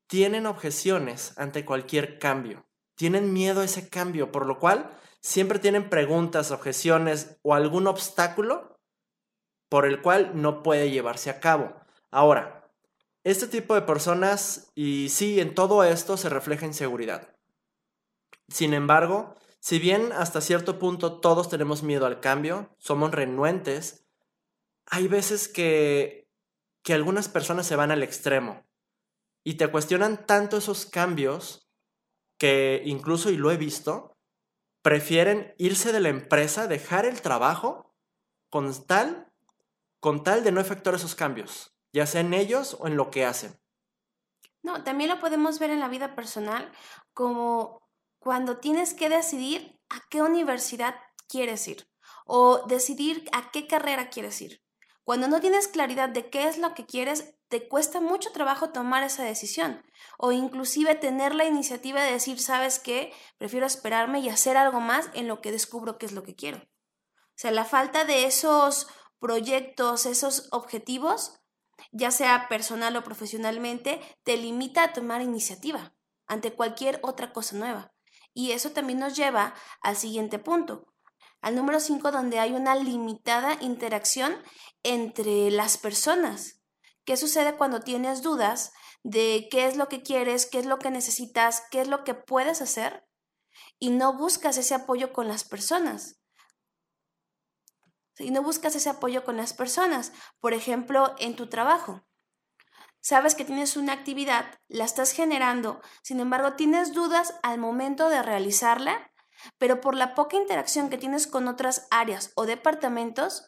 Tienen 0.08 0.46
objeciones 0.46 1.38
ante 1.38 1.66
cualquier 1.66 2.18
cambio. 2.18 2.66
Tienen 2.96 3.34
miedo 3.34 3.60
a 3.60 3.66
ese 3.66 3.90
cambio, 3.90 4.32
por 4.32 4.46
lo 4.46 4.58
cual 4.58 4.90
siempre 5.20 5.60
tienen 5.60 5.90
preguntas, 5.90 6.52
objeciones 6.52 7.40
o 7.42 7.56
algún 7.56 7.88
obstáculo 7.88 8.71
por 9.72 9.86
el 9.86 10.02
cual 10.02 10.34
no 10.36 10.62
puede 10.62 10.92
llevarse 10.92 11.30
a 11.30 11.40
cabo. 11.40 11.74
Ahora, 12.12 12.70
este 13.24 13.48
tipo 13.48 13.74
de 13.74 13.84
personas, 13.84 14.70
y 14.76 15.08
sí, 15.08 15.40
en 15.40 15.56
todo 15.56 15.86
esto 15.86 16.18
se 16.18 16.28
refleja 16.28 16.66
inseguridad. 16.66 17.36
Sin 18.50 18.74
embargo, 18.74 19.36
si 19.62 19.80
bien 19.80 20.12
hasta 20.12 20.42
cierto 20.42 20.78
punto 20.78 21.22
todos 21.22 21.48
tenemos 21.48 21.84
miedo 21.84 22.06
al 22.06 22.20
cambio, 22.20 22.76
somos 22.78 23.12
renuentes, 23.12 24.06
hay 24.86 25.08
veces 25.08 25.48
que 25.48 26.22
que 26.84 26.94
algunas 26.94 27.30
personas 27.30 27.68
se 27.68 27.76
van 27.76 27.92
al 27.92 28.04
extremo 28.04 28.66
y 29.44 29.56
te 29.56 29.68
cuestionan 29.68 30.26
tanto 30.26 30.58
esos 30.58 30.86
cambios 30.86 31.70
que 32.38 32.82
incluso, 32.86 33.30
y 33.30 33.38
lo 33.38 33.52
he 33.52 33.58
visto, 33.58 34.18
prefieren 34.82 35.54
irse 35.58 35.92
de 35.92 36.00
la 36.00 36.10
empresa, 36.10 36.68
dejar 36.68 37.06
el 37.06 37.22
trabajo 37.22 37.96
con 38.50 38.72
tal, 38.86 39.31
con 40.02 40.24
tal 40.24 40.44
de 40.44 40.52
no 40.52 40.60
efectuar 40.60 40.96
esos 40.96 41.16
cambios. 41.16 41.74
ya 41.94 42.06
sea 42.06 42.22
en 42.22 42.34
ellos 42.34 42.78
o 42.80 42.88
en 42.88 42.96
lo 42.96 43.12
que 43.12 43.26
hacen. 43.26 43.60
No, 44.64 44.84
también 44.84 45.10
lo 45.10 45.20
podemos 45.20 45.60
ver 45.60 45.72
en 45.72 45.82
la 45.82 45.90
vida 45.90 46.16
personal 46.16 46.72
como 47.14 47.82
cuando 48.20 48.60
tienes 48.60 48.94
que 48.94 49.10
decidir 49.10 49.78
a 49.90 50.02
qué 50.10 50.22
universidad 50.22 50.96
quieres 51.28 51.68
ir 51.68 51.86
o 52.26 52.66
decidir 52.68 53.28
a 53.34 53.52
qué 53.52 53.68
carrera 53.68 54.10
quieres 54.10 54.42
ir. 54.42 54.62
Cuando 55.04 55.28
no 55.28 55.42
tienes 55.42 55.68
claridad 55.68 56.10
de 56.10 56.30
qué 56.30 56.48
es 56.48 56.58
lo 56.58 56.74
que 56.74 56.86
quieres, 56.86 57.36
te 57.50 57.68
cuesta 57.68 58.00
mucho 58.00 58.32
trabajo 58.32 58.70
tomar 58.70 59.04
esa 59.04 59.24
decisión 59.24 59.84
o 60.18 60.32
inclusive 60.32 60.96
tener 60.96 61.36
la 61.36 61.44
iniciativa 61.44 62.02
de 62.02 62.14
decir, 62.14 62.40
sabes 62.40 62.80
qué, 62.80 63.12
prefiero 63.38 63.66
esperarme 63.66 64.22
y 64.22 64.30
hacer 64.30 64.56
algo 64.56 64.80
más 64.80 65.10
en 65.14 65.28
lo 65.28 65.42
que 65.42 65.52
descubro 65.52 65.98
qué 65.98 66.06
es 66.06 66.14
lo 66.14 66.24
que 66.24 66.36
quiero. 66.36 66.60
O 66.60 67.42
sea, 67.42 67.52
la 67.52 67.66
falta 67.66 68.06
de 68.06 68.26
esos 68.26 68.88
proyectos, 69.22 70.06
esos 70.06 70.50
objetivos, 70.52 71.40
ya 71.92 72.12
sea 72.12 72.48
personal 72.50 72.98
o 72.98 73.04
profesionalmente, 73.04 74.02
te 74.24 74.36
limita 74.36 74.84
a 74.84 74.94
tomar 74.94 75.22
iniciativa 75.22 75.96
ante 76.28 76.54
cualquier 76.54 77.00
otra 77.04 77.32
cosa 77.32 77.56
nueva. 77.56 77.94
Y 78.34 78.52
eso 78.52 78.72
también 78.72 79.00
nos 79.00 79.16
lleva 79.16 79.54
al 79.82 79.96
siguiente 79.96 80.40
punto, 80.40 80.88
al 81.40 81.56
número 81.56 81.80
5, 81.80 82.12
donde 82.12 82.40
hay 82.40 82.54
una 82.54 82.76
limitada 82.76 83.58
interacción 83.62 84.36
entre 84.84 85.52
las 85.52 85.78
personas. 85.78 86.62
¿Qué 87.06 87.16
sucede 87.16 87.56
cuando 87.56 87.82
tienes 87.82 88.22
dudas 88.22 88.74
de 89.04 89.48
qué 89.52 89.68
es 89.68 89.78
lo 89.78 89.88
que 89.88 90.02
quieres, 90.02 90.46
qué 90.46 90.60
es 90.60 90.66
lo 90.66 90.80
que 90.80 90.92
necesitas, 90.92 91.64
qué 91.70 91.82
es 91.82 91.88
lo 91.88 92.04
que 92.04 92.14
puedes 92.14 92.62
hacer 92.62 93.08
y 93.80 93.90
no 93.90 94.18
buscas 94.18 94.58
ese 94.58 94.74
apoyo 94.74 95.14
con 95.14 95.28
las 95.28 95.44
personas? 95.44 96.21
Y 98.22 98.32
no 98.32 98.42
buscas 98.44 98.76
ese 98.76 98.90
apoyo 98.90 99.24
con 99.24 99.38
las 99.38 99.54
personas, 99.54 100.14
por 100.40 100.54
ejemplo, 100.54 101.16
en 101.20 101.36
tu 101.36 101.48
trabajo. 101.48 102.04
Sabes 103.02 103.34
que 103.34 103.46
tienes 103.46 103.78
una 103.78 103.94
actividad, 103.94 104.46
la 104.68 104.86
estás 104.86 105.12
generando, 105.12 105.82
sin 106.04 106.20
embargo, 106.20 106.54
tienes 106.54 106.94
dudas 106.94 107.34
al 107.42 107.58
momento 107.58 108.10
de 108.10 108.22
realizarla, 108.22 109.12
pero 109.58 109.82
por 109.82 109.96
la 109.96 110.14
poca 110.14 110.38
interacción 110.38 110.90
que 110.90 111.00
tienes 111.00 111.26
con 111.26 111.48
otras 111.48 111.88
áreas 111.90 112.32
o 112.36 112.46
departamentos, 112.46 113.48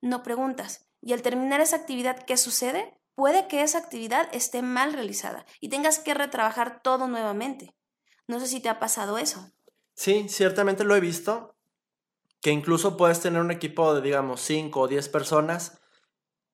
no 0.00 0.22
preguntas. 0.22 0.88
Y 1.00 1.12
al 1.12 1.22
terminar 1.22 1.60
esa 1.60 1.76
actividad, 1.76 2.24
¿qué 2.24 2.36
sucede? 2.36 3.00
Puede 3.16 3.48
que 3.48 3.62
esa 3.62 3.78
actividad 3.78 4.28
esté 4.32 4.62
mal 4.62 4.92
realizada 4.92 5.44
y 5.60 5.68
tengas 5.68 5.98
que 5.98 6.14
retrabajar 6.14 6.80
todo 6.80 7.08
nuevamente. 7.08 7.74
No 8.28 8.38
sé 8.38 8.46
si 8.46 8.60
te 8.60 8.68
ha 8.68 8.78
pasado 8.78 9.18
eso. 9.18 9.52
Sí, 9.94 10.28
ciertamente 10.28 10.84
lo 10.84 10.96
he 10.96 11.00
visto, 11.00 11.51
que 12.42 12.50
incluso 12.50 12.96
puedes 12.96 13.20
tener 13.20 13.40
un 13.40 13.52
equipo 13.52 13.94
de, 13.94 14.02
digamos, 14.02 14.40
5 14.42 14.80
o 14.80 14.88
10 14.88 15.08
personas 15.08 15.80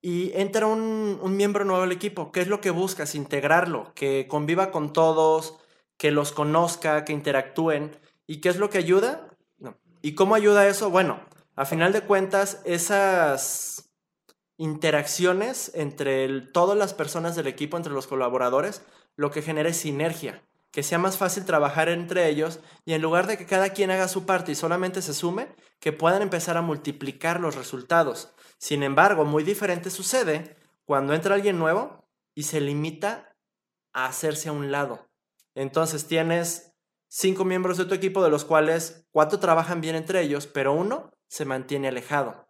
y 0.01 0.31
entra 0.35 0.67
un, 0.67 1.37
miembro 1.37 1.65
nuevo 1.65 1.83
al 1.83 1.93
equipo. 1.93 2.31
¿Qué 2.31 2.41
es 2.41 2.49
lo 2.49 2.61
que 2.61 2.71
buscas? 2.71 3.15
Integrarlo, 3.15 3.93
que 3.95 4.29
conviva 4.29 4.71
con 4.71 4.93
todos, 4.93 5.59
que 5.97 6.11
los 6.11 6.31
conozca, 6.33 7.05
que 7.05 7.15
interactúen. 7.15 7.99
¿Y 8.27 8.41
qué 8.41 8.51
es 8.51 8.59
lo 8.59 8.69
que 8.69 8.79
ayuda? 8.79 9.31
¿Y 10.03 10.15
cómo 10.15 10.35
ayuda 10.35 10.69
eso? 10.69 10.91
Bueno, 10.91 11.21
a 11.57 11.65
final 11.65 11.93
de 11.93 12.03
cuentas, 12.03 12.61
esas 12.65 13.91
interacciones 14.59 15.73
entre 15.75 16.43
todas 16.43 16.77
las 16.77 16.93
personas 16.93 17.35
del 17.35 17.47
equipo, 17.47 17.79
entre 17.79 17.95
los 17.95 18.07
colaboradores, 18.07 18.83
lo 19.17 19.31
que 19.31 19.41
genera 19.43 19.71
es 19.71 19.79
sinergia, 19.79 20.43
que 20.71 20.83
sea 20.83 20.99
más 20.99 21.17
fácil 21.17 21.47
trabajar 21.47 21.89
entre 21.89 22.29
ellos 22.29 22.61
y 22.85 22.93
en 22.93 23.03
lugar 23.03 23.27
de 23.27 23.39
que 23.39 23.47
cada 23.47 23.71
quien 23.71 23.91
haga 23.91 24.07
su 24.07 24.27
parte 24.27 24.53
y 24.53 24.55
solamente 24.55 25.01
se 25.01 25.15
sume, 25.15 25.49
que 25.81 25.93
puedan 25.93 26.23
empezar 26.23 26.57
a 26.57 26.63
multiplicar 26.63 27.41
los 27.41 27.55
resultados. 27.55 28.33
Sin 28.59 28.83
embargo, 28.83 29.25
muy 29.25 29.45
diferente 29.45 29.91
sucede 29.91 30.57
cuando 30.85 31.15
entra 31.15 31.35
alguien 31.35 31.59
nuevo 31.59 32.09
y 32.35 32.45
se 32.45 32.61
limita 32.61 33.37
a 33.93 34.07
hacerse 34.07 34.49
a 34.49 34.53
un 34.53 34.71
lado. 34.73 35.09
Entonces 35.55 36.07
tienes 36.07 36.75
cinco 37.09 37.45
miembros 37.45 37.79
de 37.79 37.85
tu 37.85 37.95
equipo 37.95 38.23
de 38.23 38.31
los 38.31 38.45
cuales 38.45 39.07
cuatro 39.11 39.39
trabajan 39.39 39.81
bien 39.81 39.97
entre 39.97 40.21
ellos, 40.21 40.47
pero 40.47 40.73
uno 40.73 41.11
se 41.29 41.45
mantiene 41.45 41.89
alejado. 41.89 42.49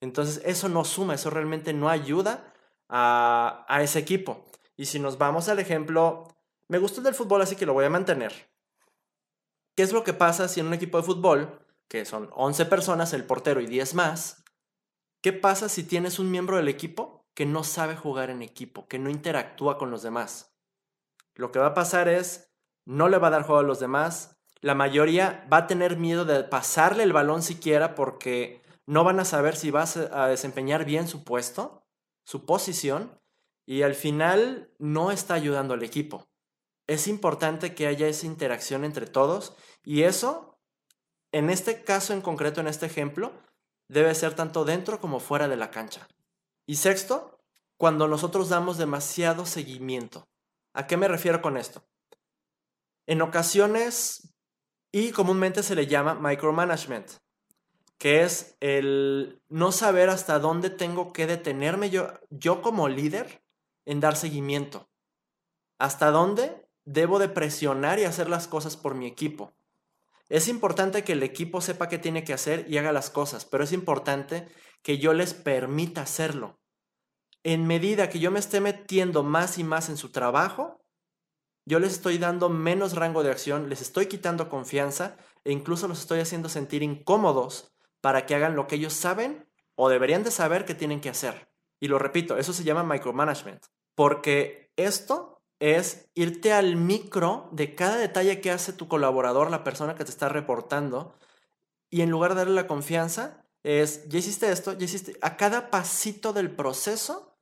Entonces, 0.00 0.42
eso 0.44 0.68
no 0.68 0.84
suma, 0.84 1.14
eso 1.14 1.30
realmente 1.30 1.72
no 1.72 1.88
ayuda 1.88 2.52
a, 2.88 3.64
a 3.68 3.82
ese 3.82 3.98
equipo. 3.98 4.44
Y 4.76 4.86
si 4.86 5.00
nos 5.00 5.18
vamos 5.18 5.48
al 5.48 5.58
ejemplo, 5.58 6.28
me 6.68 6.78
gustó 6.78 7.00
el 7.00 7.04
del 7.04 7.14
fútbol, 7.14 7.42
así 7.42 7.56
que 7.56 7.66
lo 7.66 7.72
voy 7.72 7.86
a 7.86 7.90
mantener. 7.90 8.50
¿Qué 9.74 9.82
es 9.82 9.92
lo 9.92 10.04
que 10.04 10.12
pasa 10.12 10.48
si 10.48 10.60
en 10.60 10.66
un 10.66 10.74
equipo 10.74 10.98
de 10.98 11.04
fútbol, 11.04 11.65
que 11.88 12.04
son 12.04 12.30
11 12.34 12.66
personas, 12.66 13.12
el 13.12 13.24
portero 13.24 13.60
y 13.60 13.66
10 13.66 13.94
más, 13.94 14.44
qué 15.22 15.32
pasa 15.32 15.68
si 15.68 15.84
tienes 15.84 16.18
un 16.18 16.30
miembro 16.30 16.56
del 16.56 16.68
equipo 16.68 17.26
que 17.34 17.46
no 17.46 17.64
sabe 17.64 17.96
jugar 17.96 18.30
en 18.30 18.42
equipo, 18.42 18.86
que 18.88 18.98
no 18.98 19.10
interactúa 19.10 19.78
con 19.78 19.90
los 19.90 20.02
demás? 20.02 20.56
Lo 21.34 21.52
que 21.52 21.58
va 21.58 21.66
a 21.66 21.74
pasar 21.74 22.08
es, 22.08 22.52
no 22.84 23.08
le 23.08 23.18
va 23.18 23.28
a 23.28 23.32
dar 23.32 23.42
juego 23.42 23.60
a 23.60 23.64
los 23.64 23.80
demás, 23.80 24.36
la 24.60 24.74
mayoría 24.74 25.46
va 25.52 25.58
a 25.58 25.66
tener 25.66 25.96
miedo 25.96 26.24
de 26.24 26.42
pasarle 26.44 27.02
el 27.02 27.12
balón 27.12 27.42
siquiera 27.42 27.94
porque 27.94 28.62
no 28.86 29.04
van 29.04 29.20
a 29.20 29.24
saber 29.24 29.56
si 29.56 29.70
vas 29.70 29.96
a 29.96 30.28
desempeñar 30.28 30.84
bien 30.84 31.08
su 31.08 31.24
puesto, 31.24 31.86
su 32.24 32.46
posición, 32.46 33.20
y 33.66 33.82
al 33.82 33.94
final 33.94 34.70
no 34.78 35.10
está 35.10 35.34
ayudando 35.34 35.74
al 35.74 35.82
equipo. 35.82 36.28
Es 36.86 37.08
importante 37.08 37.74
que 37.74 37.88
haya 37.88 38.06
esa 38.06 38.26
interacción 38.26 38.84
entre 38.84 39.06
todos 39.06 39.56
y 39.84 40.04
eso, 40.04 40.55
en 41.32 41.50
este 41.50 41.82
caso 41.84 42.12
en 42.12 42.22
concreto, 42.22 42.60
en 42.60 42.68
este 42.68 42.86
ejemplo, 42.86 43.32
debe 43.88 44.14
ser 44.14 44.34
tanto 44.34 44.64
dentro 44.64 45.00
como 45.00 45.20
fuera 45.20 45.48
de 45.48 45.56
la 45.56 45.70
cancha. 45.70 46.08
Y 46.66 46.76
sexto, 46.76 47.38
cuando 47.76 48.08
nosotros 48.08 48.48
damos 48.48 48.78
demasiado 48.78 49.46
seguimiento. 49.46 50.28
¿A 50.72 50.86
qué 50.86 50.96
me 50.96 51.08
refiero 51.08 51.42
con 51.42 51.56
esto? 51.56 51.82
En 53.06 53.22
ocasiones, 53.22 54.34
y 54.92 55.12
comúnmente 55.12 55.62
se 55.62 55.74
le 55.74 55.86
llama 55.86 56.14
micromanagement, 56.14 57.10
que 57.98 58.22
es 58.22 58.56
el 58.60 59.40
no 59.48 59.72
saber 59.72 60.10
hasta 60.10 60.38
dónde 60.38 60.70
tengo 60.70 61.12
que 61.12 61.26
detenerme 61.26 61.90
yo, 61.90 62.12
yo 62.30 62.62
como 62.62 62.88
líder 62.88 63.42
en 63.84 64.00
dar 64.00 64.16
seguimiento. 64.16 64.88
Hasta 65.78 66.10
dónde 66.10 66.66
debo 66.84 67.18
de 67.18 67.28
presionar 67.28 67.98
y 67.98 68.04
hacer 68.04 68.28
las 68.28 68.48
cosas 68.48 68.76
por 68.76 68.94
mi 68.94 69.06
equipo. 69.06 69.52
Es 70.28 70.48
importante 70.48 71.04
que 71.04 71.12
el 71.12 71.22
equipo 71.22 71.60
sepa 71.60 71.88
qué 71.88 71.98
tiene 71.98 72.24
que 72.24 72.32
hacer 72.32 72.66
y 72.68 72.78
haga 72.78 72.92
las 72.92 73.10
cosas, 73.10 73.44
pero 73.44 73.64
es 73.64 73.72
importante 73.72 74.48
que 74.82 74.98
yo 74.98 75.12
les 75.12 75.34
permita 75.34 76.02
hacerlo. 76.02 76.58
En 77.44 77.66
medida 77.66 78.08
que 78.08 78.18
yo 78.18 78.32
me 78.32 78.40
esté 78.40 78.60
metiendo 78.60 79.22
más 79.22 79.58
y 79.58 79.64
más 79.64 79.88
en 79.88 79.96
su 79.96 80.10
trabajo, 80.10 80.80
yo 81.64 81.78
les 81.78 81.92
estoy 81.92 82.18
dando 82.18 82.48
menos 82.48 82.94
rango 82.94 83.22
de 83.22 83.30
acción, 83.30 83.68
les 83.68 83.82
estoy 83.82 84.06
quitando 84.06 84.48
confianza 84.48 85.16
e 85.44 85.52
incluso 85.52 85.86
los 85.86 86.00
estoy 86.00 86.20
haciendo 86.20 86.48
sentir 86.48 86.82
incómodos 86.82 87.72
para 88.00 88.26
que 88.26 88.34
hagan 88.34 88.56
lo 88.56 88.66
que 88.66 88.76
ellos 88.76 88.92
saben 88.92 89.48
o 89.76 89.88
deberían 89.88 90.24
de 90.24 90.30
saber 90.30 90.64
que 90.64 90.74
tienen 90.74 91.00
que 91.00 91.08
hacer. 91.08 91.48
Y 91.80 91.88
lo 91.88 91.98
repito, 91.98 92.36
eso 92.38 92.52
se 92.52 92.64
llama 92.64 92.82
micromanagement, 92.82 93.64
porque 93.94 94.72
esto 94.76 95.35
es 95.58 96.08
irte 96.14 96.52
al 96.52 96.76
micro 96.76 97.48
de 97.52 97.74
cada 97.74 97.96
detalle 97.96 98.40
que 98.40 98.50
hace 98.50 98.72
tu 98.72 98.88
colaborador, 98.88 99.50
la 99.50 99.64
persona 99.64 99.94
que 99.94 100.04
te 100.04 100.10
está 100.10 100.28
reportando, 100.28 101.14
y 101.90 102.02
en 102.02 102.10
lugar 102.10 102.32
de 102.32 102.38
darle 102.38 102.54
la 102.54 102.66
confianza, 102.66 103.44
es, 103.62 104.08
ya 104.08 104.18
hiciste 104.18 104.50
esto, 104.50 104.72
ya 104.74 104.84
hiciste, 104.84 105.16
a 105.22 105.36
cada 105.36 105.70
pasito 105.70 106.32
del 106.32 106.50
proceso, 106.50 107.38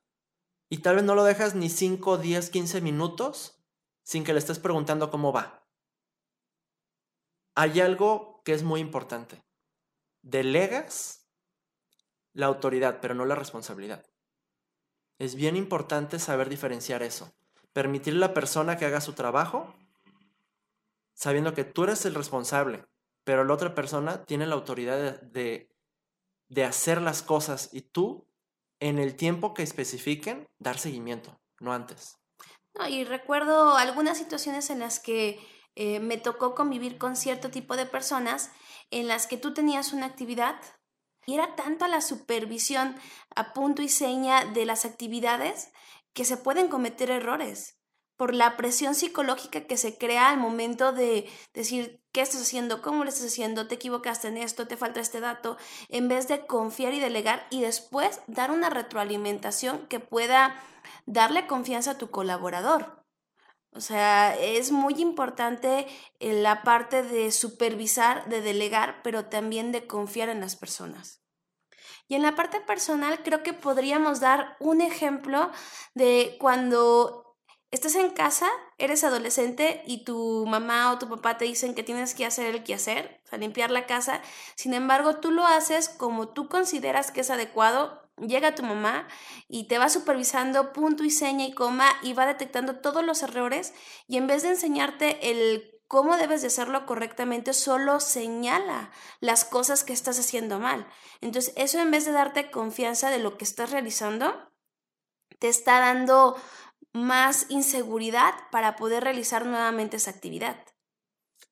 y 0.69 0.79
tal 0.79 0.95
vez 0.95 1.03
no 1.03 1.15
lo 1.15 1.23
dejas 1.23 1.55
ni 1.55 1.69
5, 1.69 2.17
10, 2.17 2.49
15 2.49 2.81
minutos 2.81 3.63
sin 4.03 4.23
que 4.23 4.33
le 4.33 4.39
estés 4.39 4.59
preguntando 4.59 5.11
cómo 5.11 5.31
va. 5.31 5.67
Hay 7.55 7.79
algo 7.79 8.41
que 8.43 8.53
es 8.53 8.63
muy 8.63 8.81
importante 8.81 9.45
delegas 10.25 11.29
la 12.33 12.47
autoridad, 12.47 12.99
pero 12.99 13.13
no 13.13 13.25
la 13.25 13.35
responsabilidad. 13.35 14.05
Es 15.19 15.35
bien 15.35 15.55
importante 15.55 16.19
saber 16.19 16.49
diferenciar 16.49 17.03
eso. 17.03 17.33
Permitirle 17.75 18.23
a 18.23 18.29
la 18.29 18.33
persona 18.33 18.77
que 18.77 18.85
haga 18.85 19.01
su 19.01 19.11
trabajo 19.11 19.75
sabiendo 21.13 21.53
que 21.53 21.65
tú 21.65 21.83
eres 21.83 22.05
el 22.05 22.15
responsable, 22.15 22.85
pero 23.25 23.43
la 23.43 23.53
otra 23.53 23.75
persona 23.75 24.23
tiene 24.23 24.45
la 24.45 24.55
autoridad 24.55 25.19
de, 25.21 25.69
de, 26.49 26.63
hacer 26.63 27.01
las 27.01 27.21
cosas 27.21 27.69
y 27.73 27.81
tú, 27.81 28.27
en 28.79 28.97
el 28.97 29.17
tiempo 29.17 29.53
que 29.53 29.63
especifiquen, 29.63 30.47
dar 30.59 30.77
seguimiento, 30.77 31.37
no 31.59 31.73
antes. 31.73 32.17
No, 32.77 32.87
y 32.87 33.03
recuerdo 33.03 33.75
algunas 33.75 34.17
situaciones 34.17 34.69
en 34.69 34.79
las 34.79 34.99
que 34.99 35.39
eh, 35.75 35.99
me 35.99 36.17
tocó 36.17 36.55
convivir 36.55 36.97
con 36.97 37.17
cierto 37.17 37.51
tipo 37.51 37.75
de 37.75 37.85
personas 37.85 38.51
en 38.89 39.07
las 39.09 39.27
que 39.27 39.37
tú 39.37 39.53
tenías 39.53 39.91
una 39.91 40.05
actividad 40.05 40.55
y 41.25 41.33
era 41.33 41.55
tanto 41.55 41.87
la 41.87 42.01
supervisión 42.01 42.95
a 43.35 43.53
punto 43.53 43.81
y 43.81 43.89
seña 43.89 44.45
de 44.45 44.65
las 44.65 44.85
actividades 44.85 45.71
que 46.15 46.25
se 46.25 46.37
pueden 46.37 46.69
cometer 46.69 47.11
errores. 47.11 47.77
por 48.17 48.33
la 48.33 48.55
presión 48.55 48.95
psicológica 48.95 49.67
que 49.67 49.75
se 49.75 49.97
crea 49.97 50.29
al 50.29 50.37
momento 50.37 50.93
de 50.93 51.29
decir 51.53 52.01
qué 52.13 52.21
estás 52.21 52.43
haciendo, 52.43 52.81
cómo 52.81 53.03
lo 53.03 53.09
estás 53.09 53.25
haciendo, 53.27 53.67
te 53.67 53.75
equivocaste 53.75 54.29
en 54.29 54.37
esto, 54.37 54.67
te 54.69 54.77
falta 54.77 55.01
este 55.01 55.19
dato, 55.19 55.57
en 55.89 56.07
vez 56.07 56.29
de 56.29 56.45
confiar 56.47 56.93
y 56.93 57.01
delegar 57.01 57.45
y 57.49 57.59
después 57.59 58.21
dar 58.27 58.51
una 58.51 58.69
retroalimentación 58.69 59.87
que 59.87 59.99
pueda 59.99 60.55
darle 61.05 61.45
confianza 61.45 61.91
a 61.91 61.97
tu 61.97 62.09
colaborador. 62.09 63.03
O 63.73 63.81
sea, 63.81 64.33
es 64.39 64.71
muy 64.71 64.93
importante 65.01 65.85
la 66.21 66.63
parte 66.63 67.03
de 67.03 67.31
supervisar, 67.33 68.29
de 68.29 68.39
delegar, 68.39 69.01
pero 69.03 69.25
también 69.25 69.73
de 69.73 69.87
confiar 69.87 70.29
en 70.29 70.39
las 70.39 70.55
personas. 70.55 71.24
Y 72.07 72.15
en 72.15 72.21
la 72.21 72.35
parte 72.35 72.59
personal 72.61 73.23
creo 73.23 73.43
que 73.43 73.53
podríamos 73.53 74.19
dar 74.19 74.55
un 74.59 74.81
ejemplo 74.81 75.51
de 75.93 76.37
cuando 76.39 77.25
estás 77.71 77.95
en 77.95 78.11
casa, 78.11 78.47
eres 78.77 79.03
adolescente 79.03 79.83
y 79.85 80.03
tu 80.05 80.45
mamá 80.47 80.91
o 80.91 80.99
tu 80.99 81.09
papá 81.09 81.37
te 81.37 81.45
dicen 81.45 81.75
que 81.75 81.83
tienes 81.83 82.15
que 82.15 82.25
hacer 82.25 82.53
el 82.53 82.63
quehacer, 82.63 83.21
o 83.25 83.27
sea, 83.29 83.39
limpiar 83.39 83.71
la 83.71 83.85
casa. 83.85 84.21
Sin 84.55 84.73
embargo, 84.73 85.17
tú 85.17 85.31
lo 85.31 85.45
haces 85.45 85.89
como 85.89 86.29
tú 86.29 86.47
consideras 86.47 87.11
que 87.11 87.21
es 87.21 87.29
adecuado. 87.29 88.01
Llega 88.17 88.55
tu 88.55 88.63
mamá 88.63 89.07
y 89.49 89.67
te 89.67 89.77
va 89.77 89.89
supervisando 89.89 90.71
punto 90.71 91.03
y 91.03 91.09
seña 91.09 91.45
y 91.45 91.53
coma 91.53 91.89
y 92.01 92.13
va 92.13 92.25
detectando 92.25 92.77
todos 92.77 93.03
los 93.03 93.21
errores 93.23 93.73
y 94.07 94.15
en 94.15 94.27
vez 94.27 94.43
de 94.43 94.49
enseñarte 94.49 95.31
el 95.31 95.74
cómo 95.87 96.17
debes 96.17 96.41
de 96.41 96.47
hacerlo 96.47 96.85
correctamente, 96.85 97.53
solo 97.53 97.99
señala 97.99 98.91
las 99.19 99.45
cosas 99.45 99.83
que 99.83 99.93
estás 99.93 100.19
haciendo 100.19 100.59
mal. 100.59 100.87
Entonces, 101.21 101.53
eso 101.57 101.79
en 101.79 101.91
vez 101.91 102.05
de 102.05 102.11
darte 102.11 102.51
confianza 102.51 103.09
de 103.09 103.19
lo 103.19 103.37
que 103.37 103.45
estás 103.45 103.71
realizando, 103.71 104.33
te 105.39 105.47
está 105.47 105.79
dando 105.79 106.35
más 106.93 107.47
inseguridad 107.49 108.33
para 108.51 108.75
poder 108.75 109.03
realizar 109.03 109.45
nuevamente 109.45 109.97
esa 109.97 110.11
actividad. 110.11 110.57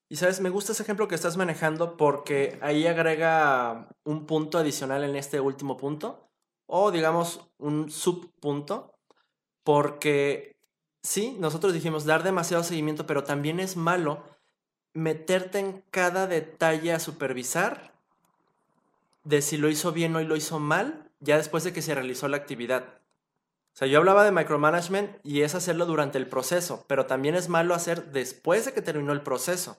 Y 0.10 0.16
sabes, 0.16 0.40
me 0.42 0.50
gusta 0.50 0.72
ese 0.72 0.84
ejemplo 0.84 1.08
que 1.08 1.16
estás 1.16 1.38
manejando 1.38 1.98
porque 1.98 2.60
ahí 2.62 2.86
agrega 2.86 3.90
un 4.04 4.26
punto 4.26 4.58
adicional 4.58 5.04
en 5.04 5.16
este 5.16 5.40
último 5.40 5.76
punto, 5.76 6.30
o 6.68 6.92
digamos 6.92 7.52
un 7.58 7.90
subpunto, 7.90 8.94
porque 9.64 10.53
sí, 11.04 11.36
nosotros 11.40 11.74
dijimos 11.74 12.06
dar 12.06 12.24
demasiado 12.24 12.64
seguimiento, 12.64 13.06
pero 13.06 13.24
también 13.24 13.60
es 13.60 13.78
malo 13.78 14.24
meterte 14.94 15.60
en 15.60 15.84
cada 15.92 16.28
detalle 16.28 16.94
a 16.94 17.00
supervisar 17.00 17.94
de 19.24 19.42
si 19.42 19.58
lo 19.58 19.70
hizo 19.70 19.92
bien 19.92 20.16
o 20.16 20.22
lo 20.22 20.36
hizo 20.36 20.60
mal, 20.60 21.10
ya 21.20 21.38
después 21.38 21.64
de 21.64 21.74
que 21.74 21.82
se 21.82 21.96
realizó 21.96 22.28
la 22.28 22.38
actividad. 22.38 22.84
O 23.74 23.76
sea, 23.76 23.88
yo 23.88 23.98
hablaba 23.98 24.24
de 24.24 24.32
micromanagement 24.32 25.18
y 25.24 25.42
es 25.42 25.56
hacerlo 25.56 25.86
durante 25.86 26.18
el 26.18 26.28
proceso, 26.28 26.86
pero 26.88 27.06
también 27.06 27.36
es 27.36 27.50
malo 27.50 27.74
hacer 27.74 28.12
después 28.12 28.66
de 28.66 28.74
que 28.74 28.82
terminó 28.82 29.14
el 29.14 29.22
proceso. 29.22 29.78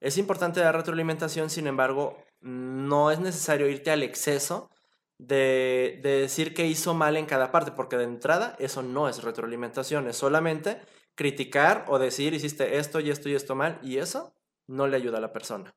Es 0.00 0.18
importante 0.18 0.60
dar 0.60 0.74
retroalimentación, 0.74 1.50
sin 1.50 1.66
embargo, 1.66 2.16
no 2.40 3.10
es 3.10 3.20
necesario 3.20 3.68
irte 3.68 3.90
al 3.90 4.02
exceso 4.02 4.70
de, 5.26 6.00
de, 6.02 6.20
decir 6.20 6.54
que 6.54 6.66
hizo 6.66 6.94
mal 6.94 7.16
en 7.16 7.26
cada 7.26 7.52
parte, 7.52 7.72
porque 7.72 7.96
de 7.96 8.04
entrada 8.04 8.56
eso 8.58 8.82
no 8.82 9.08
es 9.08 9.22
retroalimentación, 9.22 10.08
es 10.08 10.16
solamente 10.16 10.80
criticar 11.14 11.84
o 11.88 11.98
decir 11.98 12.34
hiciste 12.34 12.78
esto 12.78 13.00
y 13.00 13.10
esto 13.10 13.28
y 13.28 13.34
esto 13.34 13.54
mal, 13.54 13.78
y 13.82 13.98
eso 13.98 14.34
no 14.66 14.86
le 14.86 14.96
ayuda 14.96 15.18
a 15.18 15.20
la 15.20 15.32
persona. 15.32 15.74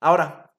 Ahora, 0.00 0.54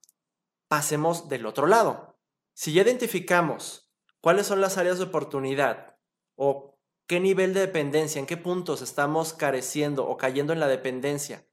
pasemos 0.67 1.29
del 1.29 1.45
otro 1.45 1.65
lado. 1.65 2.19
Si 2.53 2.73
ya 2.73 2.81
identificamos 2.81 3.89
¿Cuáles 4.21 4.47
son 4.47 4.59
las 4.59 4.77
áreas 4.77 4.97
de 4.97 5.05
oportunidad? 5.05 5.97
¿O 6.35 6.77
qué 7.07 7.19
nivel 7.19 7.53
de 7.53 7.61
dependencia, 7.61 8.19
en 8.19 8.25
qué 8.25 8.35
puntos 8.35 8.81
estamos 8.81 9.33
careciendo 9.33 10.05
o 10.05 10.17
cayendo 10.17 10.51
en 10.51 10.59
la 10.59 10.67
dependencia? 10.67 11.47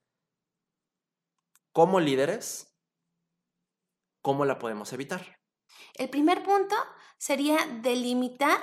Como 1.73 2.01
líderes, 2.01 2.77
¿cómo 4.21 4.45
la 4.45 4.59
podemos 4.59 4.93
evitar? 4.93 5.36
El 5.97 6.11
primer 6.11 6.43
punto 6.43 6.77
sería 7.19 7.59
delimitar 7.83 8.59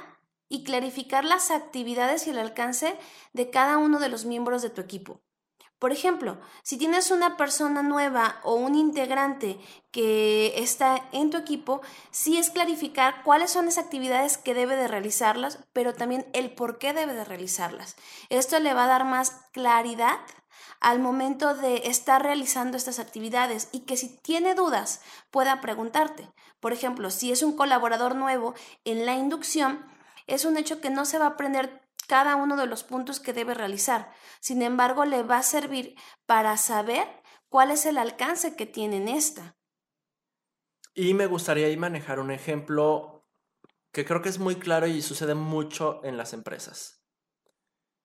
y 0.49 0.63
clarificar 0.63 1.25
las 1.25 1.49
actividades 1.49 2.27
y 2.27 2.29
el 2.29 2.37
alcance 2.37 2.95
de 3.33 3.49
cada 3.49 3.77
uno 3.77 3.99
de 3.99 4.09
los 4.09 4.25
miembros 4.25 4.61
de 4.61 4.69
tu 4.69 4.81
equipo. 4.81 5.21
Por 5.79 5.91
ejemplo, 5.91 6.39
si 6.61 6.77
tienes 6.77 7.11
una 7.11 7.35
persona 7.35 7.83
nueva 7.83 8.39
o 8.43 8.53
un 8.53 8.75
integrante 8.75 9.59
que 9.91 10.53
está 10.55 11.09
en 11.11 11.29
tu 11.29 11.37
equipo, 11.37 11.81
sí 12.09 12.37
es 12.37 12.51
clarificar 12.51 13.21
cuáles 13.23 13.51
son 13.51 13.65
las 13.65 13.77
actividades 13.77 14.37
que 14.37 14.53
debe 14.53 14.77
de 14.77 14.87
realizarlas, 14.87 15.59
pero 15.73 15.93
también 15.93 16.25
el 16.31 16.53
por 16.53 16.77
qué 16.77 16.93
debe 16.93 17.13
de 17.13 17.25
realizarlas. 17.25 17.97
Esto 18.29 18.59
le 18.59 18.73
va 18.73 18.85
a 18.85 18.87
dar 18.87 19.03
más 19.03 19.31
claridad 19.51 20.19
al 20.79 20.99
momento 20.99 21.55
de 21.55 21.87
estar 21.87 22.21
realizando 22.21 22.77
estas 22.77 22.99
actividades 22.99 23.67
y 23.71 23.81
que 23.81 23.97
si 23.97 24.07
tiene 24.17 24.55
dudas 24.55 25.01
pueda 25.31 25.59
preguntarte. 25.59 26.29
Por 26.63 26.71
ejemplo, 26.71 27.09
si 27.09 27.29
es 27.29 27.43
un 27.43 27.57
colaborador 27.57 28.15
nuevo 28.15 28.53
en 28.85 29.05
la 29.05 29.15
inducción, 29.15 29.85
es 30.27 30.45
un 30.45 30.55
hecho 30.55 30.79
que 30.79 30.89
no 30.89 31.03
se 31.03 31.19
va 31.19 31.25
a 31.25 31.29
aprender 31.31 31.81
cada 32.07 32.37
uno 32.37 32.55
de 32.55 32.67
los 32.67 32.85
puntos 32.85 33.19
que 33.19 33.33
debe 33.33 33.53
realizar. 33.53 34.13
Sin 34.39 34.61
embargo, 34.61 35.03
le 35.03 35.23
va 35.23 35.39
a 35.39 35.43
servir 35.43 35.97
para 36.25 36.55
saber 36.55 37.05
cuál 37.49 37.69
es 37.69 37.85
el 37.85 37.97
alcance 37.97 38.55
que 38.55 38.65
tiene 38.65 38.95
en 38.95 39.09
esta. 39.09 39.57
Y 40.93 41.13
me 41.13 41.25
gustaría 41.25 41.67
ahí 41.67 41.75
manejar 41.75 42.21
un 42.21 42.31
ejemplo 42.31 43.27
que 43.91 44.05
creo 44.05 44.21
que 44.21 44.29
es 44.29 44.39
muy 44.39 44.55
claro 44.55 44.87
y 44.87 45.01
sucede 45.01 45.35
mucho 45.35 45.99
en 46.05 46.15
las 46.15 46.31
empresas. 46.31 47.03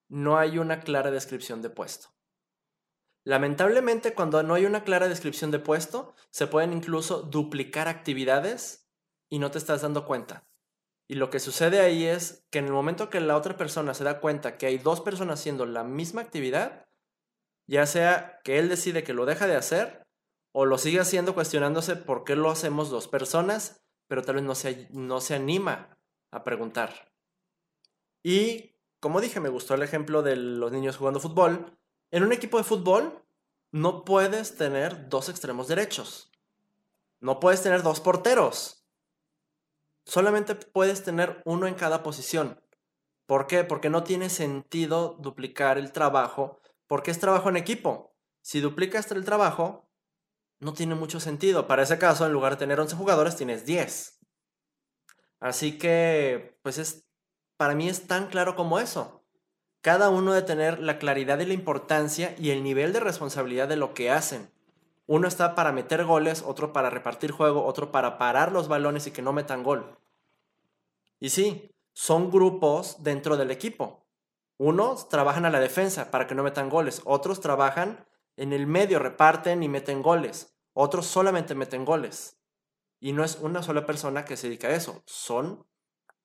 No 0.09 0.37
hay 0.37 0.57
una 0.57 0.81
clara 0.81 1.11
descripción 1.11 1.61
de 1.61 1.69
puesto. 1.69 2.09
Lamentablemente, 3.23 4.13
cuando 4.13 4.41
no 4.43 4.53
hay 4.53 4.65
una 4.65 4.83
clara 4.83 5.07
descripción 5.07 5.51
de 5.51 5.59
puesto, 5.59 6.15
se 6.29 6.47
pueden 6.47 6.73
incluso 6.73 7.21
duplicar 7.21 7.87
actividades 7.87 8.89
y 9.29 9.39
no 9.39 9.51
te 9.51 9.57
estás 9.57 9.81
dando 9.81 10.05
cuenta. 10.05 10.47
Y 11.07 11.15
lo 11.15 11.29
que 11.29 11.39
sucede 11.39 11.79
ahí 11.79 12.05
es 12.05 12.47
que 12.51 12.59
en 12.59 12.65
el 12.65 12.71
momento 12.71 13.09
que 13.09 13.19
la 13.19 13.35
otra 13.35 13.57
persona 13.57 13.93
se 13.93 14.03
da 14.03 14.19
cuenta 14.19 14.57
que 14.57 14.67
hay 14.67 14.77
dos 14.77 15.01
personas 15.01 15.39
haciendo 15.39 15.65
la 15.65 15.83
misma 15.83 16.21
actividad, 16.21 16.87
ya 17.67 17.85
sea 17.85 18.39
que 18.43 18.59
él 18.59 18.69
decide 18.69 19.03
que 19.03 19.13
lo 19.13 19.25
deja 19.25 19.47
de 19.47 19.55
hacer 19.55 20.07
o 20.51 20.65
lo 20.65 20.77
sigue 20.77 20.99
haciendo 20.99 21.33
cuestionándose 21.33 21.95
por 21.95 22.23
qué 22.23 22.35
lo 22.35 22.49
hacemos 22.49 22.89
dos 22.89 23.07
personas, 23.07 23.83
pero 24.07 24.23
tal 24.23 24.35
vez 24.35 24.43
no 24.43 24.55
se, 24.55 24.87
no 24.91 25.19
se 25.19 25.35
anima 25.35 25.97
a 26.31 26.43
preguntar. 26.43 27.11
Y 28.23 28.75
como 28.99 29.21
dije, 29.21 29.39
me 29.39 29.49
gustó 29.49 29.75
el 29.75 29.83
ejemplo 29.83 30.21
de 30.21 30.35
los 30.35 30.71
niños 30.71 30.97
jugando 30.97 31.19
fútbol. 31.19 31.78
En 32.11 32.23
un 32.23 32.31
equipo 32.31 32.57
de 32.57 32.63
fútbol 32.63 33.23
no 33.71 34.03
puedes 34.03 34.55
tener 34.55 35.09
dos 35.09 35.29
extremos 35.29 35.67
derechos. 35.67 36.31
No 37.19 37.39
puedes 37.39 37.61
tener 37.61 37.83
dos 37.83 37.99
porteros 37.99 38.79
solamente 40.09 40.55
puedes 40.55 41.03
tener 41.03 41.41
uno 41.45 41.67
en 41.67 41.75
cada 41.75 42.03
posición. 42.03 42.59
¿Por 43.25 43.47
qué? 43.47 43.63
Porque 43.63 43.89
no 43.89 44.03
tiene 44.03 44.29
sentido 44.29 45.15
duplicar 45.19 45.77
el 45.77 45.91
trabajo, 45.91 46.59
porque 46.87 47.11
es 47.11 47.19
trabajo 47.19 47.49
en 47.49 47.57
equipo. 47.57 48.15
Si 48.41 48.59
duplicas 48.59 49.11
el 49.11 49.23
trabajo, 49.23 49.87
no 50.59 50.73
tiene 50.73 50.95
mucho 50.95 51.19
sentido. 51.19 51.67
Para 51.67 51.83
ese 51.83 51.99
caso, 51.99 52.25
en 52.25 52.33
lugar 52.33 52.53
de 52.53 52.57
tener 52.59 52.79
11 52.79 52.95
jugadores, 52.95 53.35
tienes 53.35 53.65
10. 53.65 54.19
Así 55.39 55.77
que, 55.77 56.57
pues 56.63 56.79
es, 56.79 57.07
para 57.55 57.75
mí 57.75 57.87
es 57.87 58.07
tan 58.07 58.27
claro 58.27 58.55
como 58.55 58.79
eso. 58.79 59.18
Cada 59.81 60.09
uno 60.09 60.33
de 60.33 60.41
tener 60.41 60.79
la 60.79 60.99
claridad 60.99 61.39
y 61.39 61.45
la 61.45 61.53
importancia 61.53 62.35
y 62.37 62.49
el 62.49 62.63
nivel 62.63 62.91
de 62.91 62.99
responsabilidad 62.99 63.67
de 63.67 63.77
lo 63.77 63.93
que 63.93 64.11
hacen. 64.11 64.51
Uno 65.07 65.27
está 65.27 65.55
para 65.55 65.71
meter 65.71 66.03
goles, 66.03 66.43
otro 66.45 66.73
para 66.73 66.89
repartir 66.89 67.31
juego, 67.31 67.65
otro 67.65 67.91
para 67.91 68.17
parar 68.17 68.51
los 68.51 68.67
balones 68.67 69.07
y 69.07 69.11
que 69.11 69.21
no 69.21 69.31
metan 69.31 69.63
gol. 69.63 69.97
Y 71.19 71.29
sí, 71.29 71.71
son 71.93 72.29
grupos 72.29 73.03
dentro 73.03 73.37
del 73.37 73.51
equipo. 73.51 74.05
Unos 74.57 75.07
trabajan 75.07 75.45
a 75.45 75.49
la 75.49 75.61
defensa 75.61 76.11
para 76.11 76.27
que 76.27 76.35
no 76.35 76.43
metan 76.43 76.69
goles, 76.69 77.01
otros 77.05 77.39
trabajan 77.39 78.05
en 78.35 78.51
el 78.51 78.67
medio, 78.67 78.99
reparten 78.99 79.63
y 79.63 79.69
meten 79.69 80.01
goles, 80.01 80.53
otros 80.73 81.05
solamente 81.05 81.55
meten 81.55 81.85
goles. 81.85 82.37
Y 82.99 83.13
no 83.13 83.23
es 83.23 83.37
una 83.37 83.63
sola 83.63 83.85
persona 83.85 84.25
que 84.25 84.35
se 84.35 84.47
dedica 84.47 84.67
a 84.67 84.75
eso, 84.75 85.01
son 85.05 85.65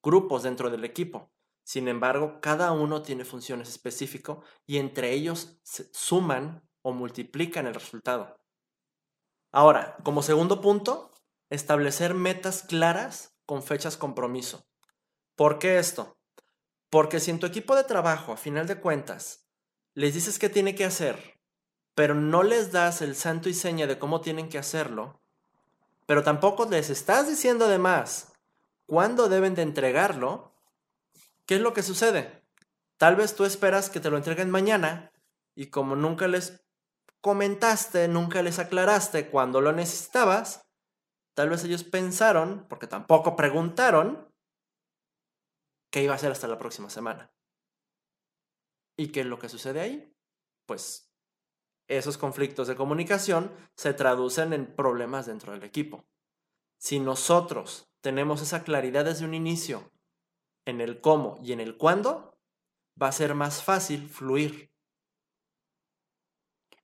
grupos 0.02 0.42
dentro 0.42 0.70
del 0.70 0.84
equipo. 0.84 1.30
Sin 1.64 1.88
embargo, 1.88 2.40
cada 2.40 2.72
uno 2.72 3.02
tiene 3.02 3.24
funciones 3.24 3.68
específicas 3.68 4.38
y 4.66 4.78
entre 4.78 5.12
ellos 5.12 5.58
se 5.62 5.88
suman 5.92 6.62
o 6.82 6.92
multiplican 6.92 7.66
el 7.66 7.74
resultado. 7.74 8.36
Ahora, 9.50 9.96
como 10.04 10.22
segundo 10.22 10.60
punto, 10.60 11.10
establecer 11.48 12.14
metas 12.14 12.62
claras 12.62 13.34
con 13.46 13.62
fechas 13.62 13.96
compromiso. 13.96 14.66
¿Por 15.36 15.58
qué 15.58 15.78
esto? 15.78 16.16
Porque 16.90 17.18
si 17.18 17.30
en 17.30 17.40
tu 17.40 17.46
equipo 17.46 17.74
de 17.74 17.84
trabajo, 17.84 18.32
a 18.32 18.36
final 18.36 18.66
de 18.66 18.80
cuentas, 18.80 19.48
les 19.94 20.14
dices 20.14 20.38
qué 20.38 20.48
tiene 20.48 20.74
que 20.74 20.84
hacer, 20.84 21.40
pero 21.94 22.14
no 22.14 22.42
les 22.42 22.72
das 22.72 23.00
el 23.02 23.16
santo 23.16 23.48
y 23.48 23.54
seña 23.54 23.86
de 23.86 23.98
cómo 23.98 24.20
tienen 24.20 24.48
que 24.48 24.58
hacerlo, 24.58 25.20
pero 26.06 26.22
tampoco 26.22 26.66
les 26.66 26.90
estás 26.90 27.28
diciendo 27.28 27.64
además 27.64 28.32
cuándo 28.86 29.28
deben 29.28 29.54
de 29.54 29.62
entregarlo, 29.62 30.53
¿qué 31.46 31.56
es 31.56 31.60
lo 31.60 31.72
que 31.72 31.82
sucede? 31.82 32.44
Tal 32.98 33.16
vez 33.16 33.34
tú 33.34 33.44
esperas 33.44 33.90
que 33.90 34.00
te 34.00 34.10
lo 34.10 34.16
entreguen 34.16 34.50
mañana 34.50 35.12
y 35.54 35.66
como 35.66 35.96
nunca 35.96 36.28
les 36.28 36.64
comentaste, 37.20 38.06
nunca 38.08 38.42
les 38.42 38.58
aclaraste 38.58 39.30
cuando 39.30 39.60
lo 39.60 39.72
necesitabas, 39.72 40.68
tal 41.34 41.48
vez 41.48 41.64
ellos 41.64 41.84
pensaron, 41.84 42.66
porque 42.68 42.86
tampoco 42.86 43.34
preguntaron, 43.34 44.30
que 45.90 46.02
iba 46.02 46.14
a 46.14 46.18
ser 46.18 46.32
hasta 46.32 46.48
la 46.48 46.58
próxima 46.58 46.90
semana. 46.90 47.32
¿Y 48.96 49.12
qué 49.12 49.20
es 49.20 49.26
lo 49.26 49.38
que 49.38 49.48
sucede 49.48 49.80
ahí? 49.80 50.12
Pues 50.66 51.14
esos 51.88 52.18
conflictos 52.18 52.66
de 52.66 52.76
comunicación 52.76 53.52
se 53.76 53.94
traducen 53.94 54.52
en 54.52 54.74
problemas 54.74 55.26
dentro 55.26 55.52
del 55.52 55.62
equipo. 55.62 56.04
Si 56.78 56.98
nosotros 56.98 57.92
tenemos 58.00 58.42
esa 58.42 58.64
claridad 58.64 59.04
desde 59.04 59.24
un 59.24 59.34
inicio 59.34 59.93
en 60.66 60.80
el 60.80 61.00
cómo 61.00 61.38
y 61.42 61.52
en 61.52 61.60
el 61.60 61.76
cuándo, 61.76 62.38
va 63.00 63.08
a 63.08 63.12
ser 63.12 63.34
más 63.34 63.62
fácil 63.62 64.08
fluir. 64.08 64.72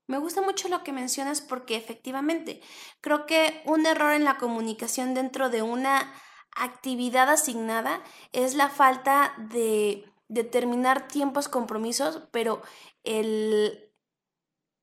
Me 0.07 0.19
gusta 0.19 0.43
mucho 0.43 0.69
lo 0.69 0.83
que 0.83 0.93
mencionas 0.93 1.41
porque 1.41 1.77
efectivamente 1.77 2.61
creo 3.01 3.27
que 3.27 3.63
un 3.65 3.87
error 3.87 4.13
en 4.13 4.25
la 4.25 4.39
comunicación 4.39 5.15
dentro 5.15 5.51
de 5.51 5.63
una 5.63 6.13
actividad 6.57 7.29
asignada 7.29 8.03
es 8.33 8.55
la 8.55 8.71
falta 8.71 9.35
de 9.39 10.05
determinar 10.27 11.07
tiempos, 11.07 11.49
compromisos, 11.49 12.23
pero 12.33 12.63
el 13.05 13.93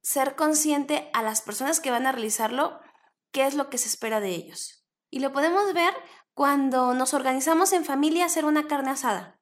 ser 0.02 0.38
consciente 0.38 1.10
a 1.14 1.22
las 1.22 1.42
personas 1.42 1.82
que 1.82 1.92
van 1.92 2.08
a 2.08 2.14
realizarlo, 2.14 2.80
qué 3.32 3.46
es 3.46 3.54
lo 3.54 3.70
que 3.70 3.78
se 3.78 3.90
espera 3.90 4.22
de 4.22 4.30
ellos. 4.30 4.86
Y 5.10 5.20
lo 5.20 5.34
podemos 5.34 5.74
ver 5.74 5.94
cuando 6.38 6.94
nos 6.94 7.16
organizamos 7.16 7.74
en 7.74 7.84
familia 7.84 8.26
hacer 8.26 8.46
una 8.46 8.68
carne 8.68 8.92
asada. 8.92 9.40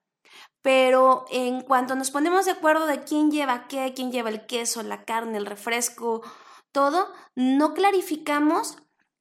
Pero 0.61 1.25
en 1.29 1.59
cuanto 1.59 1.93
nos 1.93 2.09
ponemos 2.09 2.45
de 2.45 2.51
acuerdo 2.51 2.85
de 2.85 3.03
quién 3.03 3.31
lleva 3.31 3.67
qué, 3.67 3.91
quién 3.93 4.13
lleva 4.13 4.29
el 4.29 4.45
queso, 4.45 4.81
la 4.81 5.03
carne, 5.03 5.37
el 5.37 5.45
refresco, 5.45 6.21
todo, 6.71 7.11
no 7.35 7.73
clarificamos 7.73 8.77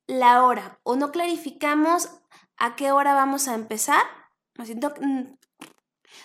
la 0.06 0.44
hora 0.44 0.78
o 0.84 0.94
no 0.94 1.10
clarificamos 1.10 2.10
a 2.56 2.76
qué 2.76 2.92
hora 2.92 3.12
vamos 3.12 3.48
a 3.48 3.54
empezar. 3.54 4.04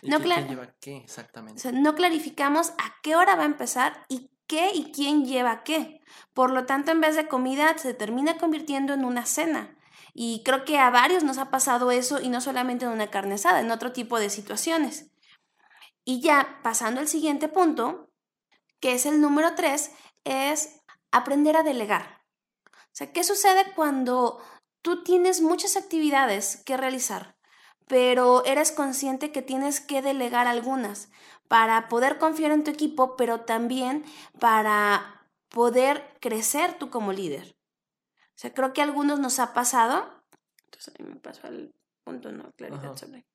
No, 0.04 0.20
quién 0.20 0.48
lleva 0.48 0.68
qué 0.80 0.98
exactamente? 0.98 1.72
no 1.72 1.96
clarificamos 1.96 2.74
a 2.78 2.94
qué 3.02 3.16
hora 3.16 3.36
va 3.36 3.42
a 3.42 3.48
empezar 3.48 4.06
y 4.08 4.30
qué 4.46 4.70
y 4.76 4.92
quién 4.92 5.26
lleva 5.26 5.64
qué. 5.64 6.00
Por 6.36 6.52
lo 6.52 6.68
tanto, 6.68 6.92
en 6.92 7.02
vez 7.02 7.16
de 7.16 7.28
comida, 7.28 7.76
se 7.80 7.96
termina 7.96 8.38
convirtiendo 8.38 8.94
en 8.94 9.04
una 9.04 9.26
cena. 9.26 9.76
Y 10.21 10.43
creo 10.43 10.65
que 10.65 10.77
a 10.77 10.89
varios 10.89 11.23
nos 11.23 11.38
ha 11.38 11.49
pasado 11.49 11.91
eso 11.91 12.19
y 12.19 12.27
no 12.27 12.41
solamente 12.41 12.84
en 12.84 12.91
una 12.91 13.10
carne 13.10 13.36
asada, 13.36 13.62
en 13.62 13.71
otro 13.71 13.93
tipo 13.93 14.19
de 14.19 14.29
situaciones. 14.29 15.12
Y 16.03 16.19
ya 16.19 16.60
pasando 16.62 16.99
al 16.99 17.08
siguiente 17.08 17.47
punto, 17.47 18.12
que 18.82 18.91
es 18.91 19.05
el 19.05 19.21
número 19.21 19.55
tres, 19.55 19.91
es 20.25 20.82
aprender 21.12 21.55
a 21.55 21.63
delegar. 21.63 22.25
O 22.65 22.91
sea, 22.91 23.13
¿qué 23.13 23.23
sucede 23.23 23.71
cuando 23.77 24.43
tú 24.82 25.05
tienes 25.05 25.39
muchas 25.39 25.77
actividades 25.77 26.58
que 26.65 26.75
realizar, 26.75 27.38
pero 27.88 28.43
eres 28.43 28.73
consciente 28.73 29.32
que 29.32 29.41
tienes 29.41 29.79
que 29.79 30.01
delegar 30.01 30.47
algunas 30.47 31.08
para 31.47 31.88
poder 31.88 32.17
confiar 32.17 32.51
en 32.51 32.65
tu 32.65 32.71
equipo, 32.71 33.15
pero 33.15 33.45
también 33.45 34.03
para 34.38 35.29
poder 35.47 36.17
crecer 36.19 36.77
tú 36.77 36.89
como 36.89 37.13
líder? 37.13 37.59
O 38.39 38.41
sea, 38.41 38.54
creo 38.54 38.71
que 38.71 38.80
a 38.80 38.86
algunos 38.86 39.19
nos 39.19 39.38
ha 39.39 39.54
pasado. 39.54 40.10
Entonces 40.63 40.93
ahí 40.97 41.06
me 41.06 41.17
pasó 41.17 41.45
al 41.45 41.75
punto, 42.06 42.32
no, 42.32 42.49
claridad 42.54 42.95
sobre. 42.95 43.25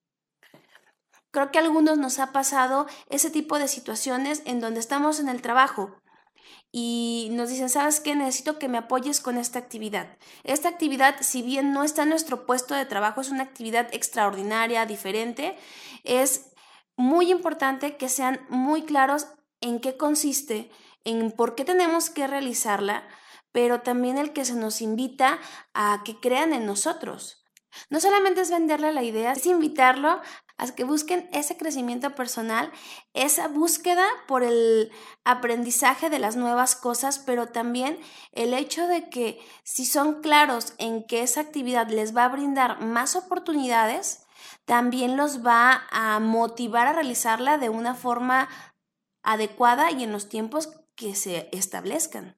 Creo 1.31 1.51
que 1.51 1.59
a 1.59 1.61
algunos 1.61 1.99
nos 1.99 2.19
ha 2.21 2.33
pasado 2.33 2.87
ese 3.11 3.31
tipo 3.31 3.59
de 3.59 3.69
situaciones 3.69 4.41
en 4.47 4.61
donde 4.61 4.81
estamos 4.81 5.21
en 5.21 5.29
el 5.29 5.43
trabajo 5.43 5.95
y 6.73 7.29
nos 7.33 7.51
dicen, 7.51 7.69
¿sabes 7.69 8.01
qué? 8.01 8.17
Necesito 8.17 8.59
que 8.59 8.71
me 8.71 8.79
apoyes 8.79 9.21
con 9.21 9.37
esta 9.37 9.59
actividad. 9.59 10.17
Esta 10.43 10.71
actividad, 10.71 11.17
si 11.21 11.43
bien 11.43 11.75
no 11.75 11.85
está 11.85 12.05
en 12.05 12.09
nuestro 12.09 12.47
puesto 12.47 12.75
de 12.75 12.87
trabajo, 12.87 13.21
es 13.21 13.29
una 13.29 13.43
actividad 13.43 13.89
extraordinaria, 13.93 14.87
diferente, 14.87 15.59
es 16.05 16.51
muy 16.97 17.31
importante 17.31 17.99
que 17.99 18.09
sean 18.09 18.41
muy 18.49 18.85
claros 18.85 19.27
en 19.61 19.81
qué 19.81 19.99
consiste, 19.99 20.71
en 21.05 21.31
por 21.31 21.57
qué 21.57 21.67
tenemos 21.67 22.09
que 22.09 22.27
realizarla, 22.27 23.07
pero 23.55 23.83
también 23.83 24.19
el 24.19 24.33
que 24.33 24.45
se 24.45 24.57
nos 24.57 24.83
invita 24.83 25.39
a 25.75 26.03
que 26.05 26.19
crean 26.19 26.53
en 26.53 26.67
nosotros. 26.67 27.47
No 27.89 28.01
solamente 28.01 28.41
es 28.41 28.51
venderle 28.51 28.93
la 28.93 29.05
idea, 29.05 29.31
es 29.31 29.47
invitarlo 29.47 30.21
a 30.57 30.67
que 30.75 30.83
busquen 30.83 31.29
ese 31.33 31.57
crecimiento 31.57 32.17
personal, 32.17 32.73
esa 33.13 33.47
búsqueda 33.47 34.09
por 34.27 34.43
el 34.43 34.91
aprendizaje 35.23 36.11
de 36.11 36.19
las 36.19 36.35
nuevas 36.35 36.75
cosas, 36.75 37.21
pero 37.21 37.47
también 37.47 38.01
el 38.33 38.55
hecho 38.55 38.89
de 38.89 39.09
que 39.09 39.39
si 39.63 39.87
son 39.87 40.21
claros 40.21 40.75
en 40.79 41.07
que 41.07 41.23
esa 41.23 41.41
actividad 41.41 41.89
les 41.89 42.15
va 42.15 42.25
a 42.25 42.31
brindar 42.31 42.81
más 42.81 43.15
oportunidades, 43.15 44.27
también 44.65 45.17
los 45.17 45.47
va 45.47 45.87
a 45.93 46.19
motivar 46.19 46.89
a 46.89 46.93
realizarla 46.93 47.57
de 47.59 47.69
una 47.69 47.95
forma 47.95 48.49
adecuada 49.23 49.93
y 49.93 50.03
en 50.03 50.11
los 50.11 50.29
tiempos 50.29 50.71
que 50.97 51.15
se 51.15 51.49
establezcan. 51.53 52.37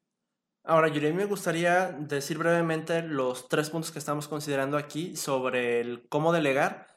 Ahora, 0.68 0.88
Yuri, 0.88 1.12
me 1.12 1.26
gustaría 1.26 1.92
decir 1.92 2.38
brevemente 2.38 3.00
los 3.00 3.48
tres 3.48 3.70
puntos 3.70 3.92
que 3.92 4.00
estamos 4.00 4.26
considerando 4.26 4.76
aquí 4.76 5.14
sobre 5.14 5.81
el 5.81 6.09
cómo 6.09 6.33
delegar. 6.33 6.88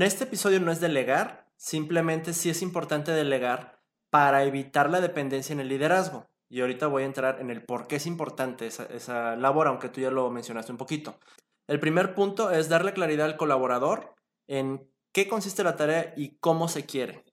Este 0.00 0.24
episodio 0.24 0.60
no 0.60 0.70
es 0.70 0.82
delegar, 0.82 1.48
simplemente 1.56 2.34
sí 2.34 2.50
es 2.50 2.60
importante 2.60 3.10
delegar 3.10 3.80
para 4.10 4.44
evitar 4.44 4.90
la 4.90 5.00
dependencia 5.00 5.54
en 5.54 5.60
el 5.60 5.68
liderazgo. 5.68 6.26
Y 6.50 6.60
ahorita 6.60 6.86
voy 6.88 7.04
a 7.04 7.06
entrar 7.06 7.40
en 7.40 7.48
el 7.48 7.64
por 7.64 7.86
qué 7.86 7.96
es 7.96 8.06
importante 8.06 8.66
esa, 8.66 8.84
esa 8.84 9.34
labor, 9.34 9.66
aunque 9.66 9.88
tú 9.88 10.02
ya 10.02 10.10
lo 10.10 10.28
mencionaste 10.28 10.70
un 10.70 10.78
poquito. 10.78 11.18
El 11.66 11.80
primer 11.80 12.14
punto 12.14 12.50
es 12.50 12.68
darle 12.68 12.92
claridad 12.92 13.24
al 13.24 13.38
colaborador 13.38 14.14
en 14.46 14.86
qué 15.10 15.26
consiste 15.26 15.64
la 15.64 15.76
tarea 15.76 16.12
y 16.18 16.36
cómo 16.36 16.68
se 16.68 16.84
quiere. 16.84 17.24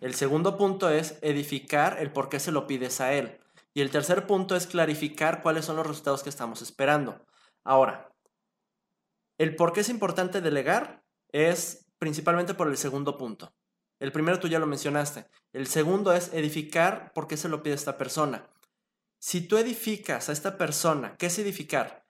El 0.00 0.14
segundo 0.14 0.56
punto 0.56 0.88
es 0.88 1.18
edificar 1.20 1.98
el 2.00 2.10
por 2.10 2.30
qué 2.30 2.40
se 2.40 2.52
lo 2.52 2.66
pides 2.66 3.02
a 3.02 3.12
él. 3.12 3.38
Y 3.74 3.80
el 3.80 3.90
tercer 3.90 4.26
punto 4.26 4.54
es 4.54 4.66
clarificar 4.66 5.42
cuáles 5.42 5.64
son 5.64 5.76
los 5.76 5.86
resultados 5.86 6.22
que 6.22 6.30
estamos 6.30 6.62
esperando. 6.62 7.26
Ahora, 7.64 8.14
el 9.36 9.56
por 9.56 9.72
qué 9.72 9.80
es 9.80 9.88
importante 9.88 10.40
delegar 10.40 11.04
es 11.32 11.90
principalmente 11.98 12.54
por 12.54 12.68
el 12.68 12.76
segundo 12.76 13.18
punto. 13.18 13.52
El 13.98 14.12
primero 14.12 14.38
tú 14.38 14.48
ya 14.48 14.60
lo 14.60 14.66
mencionaste. 14.66 15.26
El 15.52 15.66
segundo 15.66 16.12
es 16.12 16.32
edificar 16.32 17.12
por 17.12 17.26
qué 17.26 17.36
se 17.36 17.48
lo 17.48 17.62
pide 17.62 17.74
esta 17.74 17.96
persona. 17.98 18.48
Si 19.18 19.40
tú 19.40 19.56
edificas 19.56 20.28
a 20.28 20.32
esta 20.32 20.56
persona, 20.56 21.16
¿qué 21.16 21.26
es 21.26 21.38
edificar? 21.38 22.06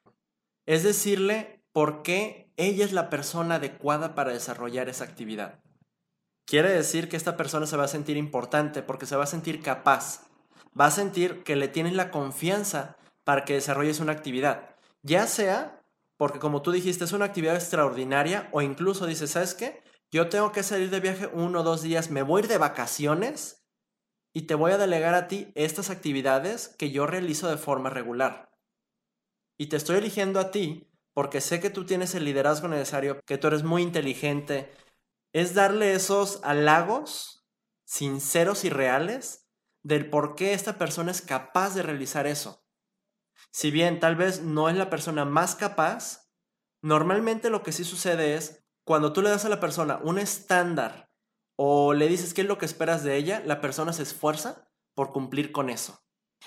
Es 0.67 0.83
decirle 0.83 1.65
por 1.73 2.03
qué 2.03 2.53
ella 2.57 2.85
es 2.85 2.93
la 2.93 3.09
persona 3.09 3.57
adecuada 3.57 4.15
para 4.15 4.33
desarrollar 4.33 4.89
esa 4.89 5.05
actividad. 5.05 5.63
Quiere 6.47 6.71
decir 6.71 7.09
que 7.09 7.17
esta 7.17 7.37
persona 7.37 7.67
se 7.67 7.77
va 7.77 7.85
a 7.85 7.89
sentir 7.89 8.17
importante 8.17 8.83
porque 8.83 9.07
se 9.07 9.17
va 9.17 9.25
a 9.25 9.29
sentir 9.29 9.63
capaz, 9.63 10.27
va 10.79 10.87
a 10.87 10.91
sentir 10.91 11.43
que 11.43 11.57
le 11.57 11.69
tienes 11.69 11.95
la 11.95 12.11
confianza 12.11 12.97
para 13.25 13.45
que 13.45 13.55
desarrolles 13.55 14.01
una 14.01 14.13
actividad. 14.13 14.77
Ya 15.03 15.27
sea 15.27 15.81
porque 16.17 16.39
como 16.39 16.63
tú 16.63 16.73
dijiste 16.73 17.05
es 17.05 17.13
una 17.13 17.27
actividad 17.27 17.57
extraordinaria 17.57 18.49
o 18.53 18.63
incluso 18.63 19.07
dices, 19.07 19.33
¿sabes 19.33 19.55
qué? 19.55 19.83
Yo 20.11 20.29
tengo 20.29 20.53
que 20.53 20.63
salir 20.63 20.91
de 20.91 21.01
viaje 21.01 21.29
uno 21.33 21.61
o 21.61 21.63
dos 21.63 21.83
días, 21.83 22.11
me 22.11 22.23
voy 22.23 22.41
a 22.41 22.45
ir 22.45 22.49
de 22.49 22.59
vacaciones 22.59 23.65
y 24.33 24.43
te 24.43 24.55
voy 24.55 24.73
a 24.73 24.79
delegar 24.79 25.15
a 25.15 25.29
ti 25.29 25.53
estas 25.55 25.91
actividades 25.91 26.69
que 26.69 26.91
yo 26.91 27.07
realizo 27.07 27.49
de 27.49 27.57
forma 27.57 27.91
regular. 27.91 28.51
Y 29.59 29.67
te 29.67 29.77
estoy 29.77 29.97
eligiendo 29.97 30.41
a 30.41 30.51
ti 30.51 30.91
porque 31.13 31.41
sé 31.41 31.61
que 31.61 31.71
tú 31.71 31.85
tienes 31.85 32.15
el 32.15 32.25
liderazgo 32.25 32.69
necesario, 32.69 33.21
que 33.25 33.39
tú 33.39 33.47
eres 33.47 33.63
muy 33.63 33.83
inteligente. 33.83 34.73
Es 35.33 35.55
darle 35.55 35.95
esos 35.95 36.41
halagos 36.43 37.47
sinceros 37.85 38.65
y 38.65 38.71
reales 38.71 39.44
del 39.85 40.11
por 40.11 40.35
qué 40.35 40.55
esta 40.55 40.79
persona 40.79 41.13
es 41.13 41.23
capaz 41.23 41.75
de 41.75 41.83
realizar 41.83 42.27
eso. 42.27 42.65
Si 43.53 43.71
bien 43.71 44.01
tal 44.01 44.17
vez 44.17 44.43
no 44.43 44.69
es 44.69 44.77
la 44.77 44.91
persona 44.91 45.25
más 45.25 45.55
capaz, 45.55 46.33
normalmente 46.83 47.51
lo 47.51 47.63
que 47.63 47.73
sí 47.73 47.85
sucede 47.85 48.35
es 48.35 48.65
cuando 48.85 49.13
tú 49.13 49.23
le 49.23 49.31
das 49.31 49.45
a 49.45 49.49
la 49.49 49.61
persona 49.61 50.01
un 50.03 50.19
estándar 50.19 51.11
o 51.57 51.95
le 51.95 52.09
dices 52.09 52.35
qué 52.35 52.41
es 52.41 52.49
lo 52.49 52.59
que 52.59 52.67
esperas 52.67 53.05
de 53.05 53.17
ella, 53.17 53.43
la 53.45 53.61
persona 53.61 53.93
se 53.93 54.03
esfuerza 54.03 54.69
por 54.95 55.13
cumplir 55.13 55.53
con 55.53 55.71
eso. 55.71 56.01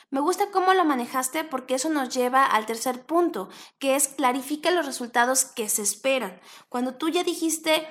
Me 0.10 0.20
gusta 0.20 0.52
cómo 0.52 0.74
lo 0.74 0.86
manejaste 0.86 1.44
porque 1.44 1.76
eso 1.76 1.90
nos 1.90 2.14
lleva 2.14 2.46
al 2.46 2.66
tercer 2.66 3.06
punto, 3.06 3.50
que 3.80 3.96
es 3.96 4.10
clarifica 4.10 4.72
los 4.72 4.86
resultados 4.86 5.46
que 5.46 5.70
se 5.70 5.82
esperan. 5.82 6.40
Cuando 6.70 6.96
tú 6.96 7.10
ya 7.10 7.24
dijiste 7.24 7.88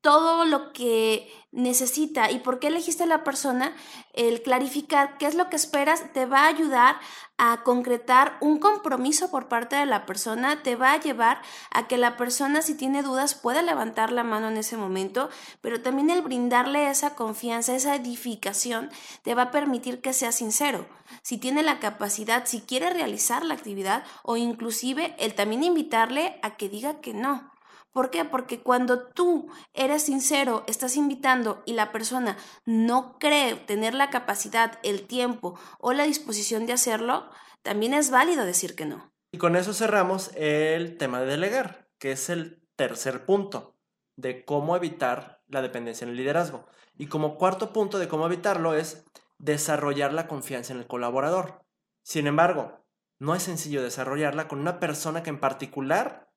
todo 0.00 0.44
lo 0.44 0.72
que 0.72 1.32
necesita. 1.50 2.30
Y 2.30 2.40
por 2.40 2.58
qué 2.58 2.68
elegiste 2.68 3.04
a 3.04 3.06
la 3.06 3.24
persona, 3.24 3.74
el 4.12 4.42
clarificar 4.42 5.18
qué 5.18 5.26
es 5.26 5.34
lo 5.34 5.48
que 5.48 5.56
esperas 5.56 6.12
te 6.12 6.26
va 6.26 6.44
a 6.44 6.48
ayudar 6.48 7.00
a 7.38 7.62
concretar 7.62 8.36
un 8.40 8.58
compromiso 8.58 9.30
por 9.30 9.48
parte 9.48 9.76
de 9.76 9.86
la 9.86 10.06
persona, 10.06 10.62
te 10.62 10.76
va 10.76 10.92
a 10.92 11.00
llevar 11.00 11.40
a 11.70 11.86
que 11.86 11.96
la 11.96 12.16
persona 12.16 12.62
si 12.62 12.74
tiene 12.74 13.02
dudas 13.02 13.34
pueda 13.34 13.62
levantar 13.62 14.12
la 14.12 14.24
mano 14.24 14.48
en 14.48 14.56
ese 14.56 14.76
momento, 14.76 15.30
pero 15.60 15.80
también 15.80 16.10
el 16.10 16.22
brindarle 16.22 16.90
esa 16.90 17.14
confianza, 17.14 17.74
esa 17.74 17.94
edificación, 17.94 18.90
te 19.22 19.34
va 19.34 19.42
a 19.42 19.50
permitir 19.50 20.00
que 20.00 20.12
sea 20.12 20.32
sincero, 20.32 20.86
si 21.22 21.38
tiene 21.38 21.62
la 21.62 21.78
capacidad, 21.78 22.44
si 22.46 22.60
quiere 22.60 22.90
realizar 22.90 23.44
la 23.44 23.54
actividad 23.54 24.04
o 24.22 24.36
inclusive 24.36 25.14
el 25.18 25.34
también 25.34 25.64
invitarle 25.64 26.38
a 26.42 26.56
que 26.56 26.68
diga 26.68 27.00
que 27.00 27.14
no. 27.14 27.57
¿Por 27.98 28.10
qué? 28.10 28.24
Porque 28.24 28.60
cuando 28.60 29.08
tú 29.08 29.50
eres 29.74 30.04
sincero, 30.04 30.62
estás 30.68 30.96
invitando 30.96 31.64
y 31.66 31.72
la 31.72 31.90
persona 31.90 32.38
no 32.64 33.18
cree 33.18 33.56
tener 33.56 33.92
la 33.92 34.08
capacidad, 34.08 34.78
el 34.84 35.08
tiempo 35.08 35.58
o 35.80 35.92
la 35.92 36.04
disposición 36.04 36.64
de 36.64 36.74
hacerlo, 36.74 37.28
también 37.62 37.94
es 37.94 38.12
válido 38.12 38.44
decir 38.44 38.76
que 38.76 38.86
no. 38.86 39.12
Y 39.32 39.38
con 39.38 39.56
eso 39.56 39.72
cerramos 39.72 40.30
el 40.36 40.96
tema 40.96 41.20
de 41.20 41.26
delegar, 41.26 41.88
que 41.98 42.12
es 42.12 42.30
el 42.30 42.62
tercer 42.76 43.26
punto 43.26 43.76
de 44.14 44.44
cómo 44.44 44.76
evitar 44.76 45.42
la 45.48 45.60
dependencia 45.60 46.04
en 46.04 46.12
el 46.12 46.18
liderazgo. 46.18 46.68
Y 46.96 47.08
como 47.08 47.36
cuarto 47.36 47.72
punto 47.72 47.98
de 47.98 48.06
cómo 48.06 48.26
evitarlo 48.26 48.74
es 48.74 49.06
desarrollar 49.38 50.12
la 50.12 50.28
confianza 50.28 50.72
en 50.72 50.78
el 50.78 50.86
colaborador. 50.86 51.64
Sin 52.04 52.28
embargo, 52.28 52.86
no 53.18 53.34
es 53.34 53.42
sencillo 53.42 53.82
desarrollarla 53.82 54.46
con 54.46 54.60
una 54.60 54.78
persona 54.78 55.24
que 55.24 55.30
en 55.30 55.40
particular 55.40 56.27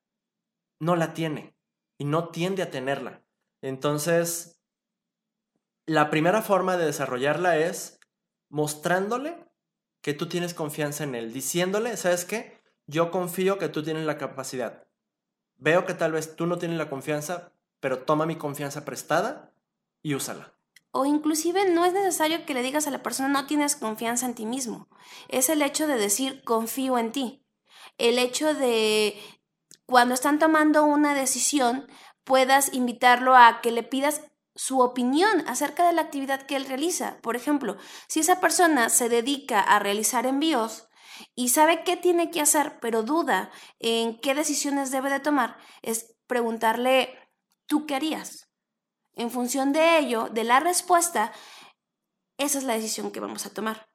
no 0.82 0.96
la 0.96 1.14
tiene 1.14 1.54
y 1.96 2.04
no 2.04 2.30
tiende 2.30 2.60
a 2.60 2.70
tenerla. 2.70 3.22
Entonces, 3.60 4.60
la 5.86 6.10
primera 6.10 6.42
forma 6.42 6.76
de 6.76 6.86
desarrollarla 6.86 7.56
es 7.56 8.00
mostrándole 8.48 9.38
que 10.00 10.12
tú 10.12 10.28
tienes 10.28 10.54
confianza 10.54 11.04
en 11.04 11.14
él, 11.14 11.32
diciéndole, 11.32 11.96
¿sabes 11.96 12.24
qué? 12.24 12.60
Yo 12.88 13.12
confío 13.12 13.58
que 13.58 13.68
tú 13.68 13.84
tienes 13.84 14.04
la 14.04 14.18
capacidad. 14.18 14.88
Veo 15.56 15.86
que 15.86 15.94
tal 15.94 16.10
vez 16.10 16.34
tú 16.34 16.46
no 16.46 16.58
tienes 16.58 16.78
la 16.78 16.90
confianza, 16.90 17.52
pero 17.78 18.00
toma 18.00 18.26
mi 18.26 18.34
confianza 18.34 18.84
prestada 18.84 19.54
y 20.02 20.14
úsala. 20.14 20.52
O 20.90 21.06
inclusive 21.06 21.70
no 21.70 21.84
es 21.84 21.92
necesario 21.92 22.44
que 22.44 22.54
le 22.54 22.62
digas 22.62 22.88
a 22.88 22.90
la 22.90 23.04
persona 23.04 23.28
no 23.28 23.46
tienes 23.46 23.76
confianza 23.76 24.26
en 24.26 24.34
ti 24.34 24.46
mismo. 24.46 24.88
Es 25.28 25.48
el 25.48 25.62
hecho 25.62 25.86
de 25.86 25.94
decir 25.94 26.42
confío 26.42 26.98
en 26.98 27.12
ti. 27.12 27.46
El 27.98 28.18
hecho 28.18 28.52
de 28.52 29.16
cuando 29.92 30.14
están 30.14 30.38
tomando 30.38 30.84
una 30.84 31.14
decisión, 31.14 31.86
puedas 32.24 32.72
invitarlo 32.72 33.36
a 33.36 33.60
que 33.60 33.70
le 33.70 33.82
pidas 33.82 34.22
su 34.54 34.80
opinión 34.80 35.46
acerca 35.46 35.86
de 35.86 35.92
la 35.92 36.00
actividad 36.00 36.46
que 36.46 36.56
él 36.56 36.64
realiza. 36.64 37.18
Por 37.20 37.36
ejemplo, 37.36 37.76
si 38.08 38.20
esa 38.20 38.40
persona 38.40 38.88
se 38.88 39.10
dedica 39.10 39.60
a 39.60 39.78
realizar 39.80 40.24
envíos 40.24 40.88
y 41.34 41.50
sabe 41.50 41.84
qué 41.84 41.98
tiene 41.98 42.30
que 42.30 42.40
hacer, 42.40 42.78
pero 42.80 43.02
duda 43.02 43.50
en 43.80 44.18
qué 44.18 44.34
decisiones 44.34 44.92
debe 44.92 45.10
de 45.10 45.20
tomar, 45.20 45.58
es 45.82 46.16
preguntarle, 46.26 47.14
¿tú 47.66 47.84
qué 47.84 47.94
harías? 47.94 48.48
En 49.12 49.30
función 49.30 49.74
de 49.74 49.98
ello, 49.98 50.30
de 50.30 50.44
la 50.44 50.58
respuesta, 50.58 51.32
esa 52.38 52.56
es 52.56 52.64
la 52.64 52.72
decisión 52.72 53.10
que 53.10 53.20
vamos 53.20 53.44
a 53.44 53.52
tomar. 53.52 53.91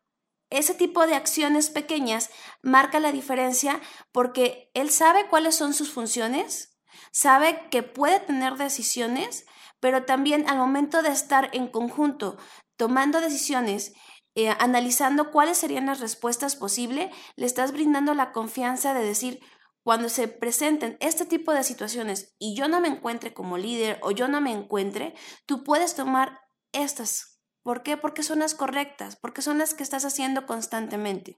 Ese 0.49 0.73
tipo 0.73 1.05
de 1.05 1.15
acciones 1.15 1.69
pequeñas 1.69 2.29
marca 2.61 2.99
la 2.99 3.11
diferencia 3.11 3.81
porque 4.11 4.71
él 4.73 4.89
sabe 4.89 5.27
cuáles 5.27 5.55
son 5.55 5.73
sus 5.73 5.91
funciones, 5.91 6.77
sabe 7.11 7.67
que 7.69 7.83
puede 7.83 8.19
tener 8.19 8.55
decisiones, 8.55 9.45
pero 9.79 10.05
también 10.05 10.49
al 10.49 10.57
momento 10.57 11.01
de 11.01 11.09
estar 11.09 11.49
en 11.53 11.67
conjunto 11.67 12.37
tomando 12.77 13.19
decisiones, 13.19 13.93
eh, 14.35 14.49
analizando 14.59 15.31
cuáles 15.31 15.57
serían 15.57 15.87
las 15.87 15.99
respuestas 15.99 16.55
posibles, 16.55 17.13
le 17.35 17.45
estás 17.45 17.71
brindando 17.71 18.13
la 18.13 18.31
confianza 18.31 18.93
de 18.93 19.03
decir, 19.03 19.39
cuando 19.83 20.09
se 20.09 20.27
presenten 20.27 20.97
este 20.99 21.25
tipo 21.25 21.53
de 21.53 21.63
situaciones 21.63 22.35
y 22.37 22.55
yo 22.55 22.67
no 22.67 22.81
me 22.81 22.89
encuentre 22.89 23.33
como 23.33 23.57
líder 23.57 23.99
o 24.01 24.11
yo 24.11 24.27
no 24.27 24.41
me 24.41 24.51
encuentre, 24.51 25.15
tú 25.45 25.63
puedes 25.63 25.95
tomar 25.95 26.41
estas 26.73 27.36
¿Por 27.67 27.83
qué? 27.83 27.97
Porque 27.97 28.23
son 28.23 28.39
las 28.39 28.55
correctas, 28.55 29.17
porque 29.17 29.41
son 29.41 29.57
las 29.57 29.73
que 29.73 29.83
estás 29.83 30.05
haciendo 30.05 30.45
constantemente. 30.45 31.37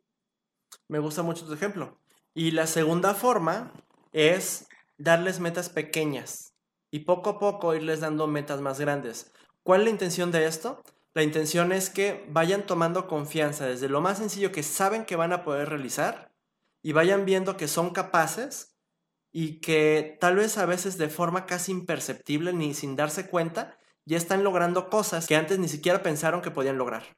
Me 0.87 0.99
gusta 0.99 1.23
mucho 1.23 1.47
tu 1.47 1.53
ejemplo. 1.53 1.97
Y 2.35 2.51
la 2.51 2.67
segunda 2.67 3.15
forma 3.15 3.73
es 4.11 4.67
darles 4.99 5.39
metas 5.39 5.69
pequeñas 5.69 6.53
y 6.91 6.99
poco 6.99 7.31
a 7.31 7.39
poco 7.39 7.73
irles 7.73 8.01
dando 8.01 8.27
metas 8.27 8.61
más 8.61 8.79
grandes. 8.79 9.33
¿Cuál 9.63 9.81
es 9.81 9.85
la 9.85 9.89
intención 9.89 10.31
de 10.31 10.45
esto? 10.45 10.83
La 11.15 11.23
intención 11.23 11.71
es 11.71 11.89
que 11.89 12.23
vayan 12.29 12.67
tomando 12.67 13.07
confianza 13.07 13.65
desde 13.65 13.89
lo 13.89 13.99
más 13.99 14.19
sencillo 14.19 14.51
que 14.51 14.61
saben 14.61 15.05
que 15.05 15.15
van 15.15 15.33
a 15.33 15.43
poder 15.43 15.69
realizar 15.69 16.31
y 16.83 16.91
vayan 16.91 17.25
viendo 17.25 17.57
que 17.57 17.67
son 17.67 17.89
capaces 17.89 18.77
y 19.31 19.61
que 19.61 20.15
tal 20.21 20.35
vez 20.35 20.59
a 20.59 20.67
veces 20.67 20.99
de 20.99 21.09
forma 21.09 21.47
casi 21.47 21.71
imperceptible 21.71 22.53
ni 22.53 22.75
sin 22.75 22.95
darse 22.95 23.27
cuenta 23.31 23.78
ya 24.09 24.17
están 24.17 24.43
logrando 24.43 24.89
cosas 24.89 25.27
que 25.27 25.35
antes 25.35 25.59
ni 25.59 25.69
siquiera 25.69 26.01
pensaron 26.01 26.41
que 26.41 26.49
podían 26.49 26.79
lograr. 26.79 27.15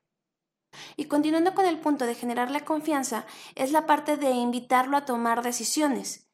Y 0.97 1.05
continuando 1.05 1.53
con 1.55 1.65
el 1.65 1.79
punto 1.79 2.05
de 2.05 2.15
generar 2.15 2.51
la 2.51 2.65
confianza, 2.65 3.25
es 3.55 3.71
la 3.71 3.85
parte 3.85 4.17
de 4.17 4.31
invitarlo 4.31 4.97
a 4.97 5.05
tomar 5.05 5.41
decisiones. 5.41 6.27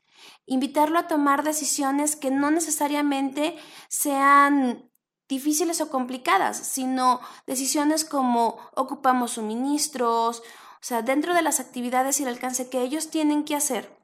Invitarlo 0.47 0.97
a 0.97 1.07
tomar 1.07 1.43
decisiones 1.43 2.15
que 2.15 2.31
no 2.31 2.49
necesariamente 2.49 3.55
sean 3.87 4.89
difíciles 5.29 5.79
o 5.79 5.91
complicadas, 5.91 6.57
sino 6.57 7.21
decisiones 7.45 8.03
como 8.03 8.57
ocupamos 8.73 9.33
suministros, 9.33 10.39
o 10.39 10.81
sea, 10.81 11.03
dentro 11.03 11.35
de 11.35 11.43
las 11.43 11.59
actividades 11.59 12.19
y 12.19 12.23
el 12.23 12.29
alcance 12.29 12.67
que 12.67 12.81
ellos 12.81 13.11
tienen 13.11 13.43
que 13.43 13.55
hacer, 13.55 13.95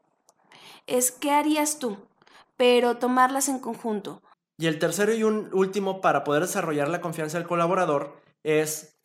es 0.86 1.12
qué 1.12 1.32
harías 1.32 1.80
tú, 1.80 1.98
pero 2.58 2.98
tomarlas 2.98 3.50
en 3.50 3.58
conjunto. 3.58 4.22
Y 4.64 4.68
el 4.68 4.80
tercero 4.80 5.14
y 5.14 5.24
un 5.24 5.50
último 5.52 6.00
para 6.00 6.24
poder 6.24 6.44
desarrollar 6.44 6.88
la 6.88 7.02
confianza 7.02 7.38
del 7.38 7.46
colaborador 7.46 8.22
es 8.44 8.98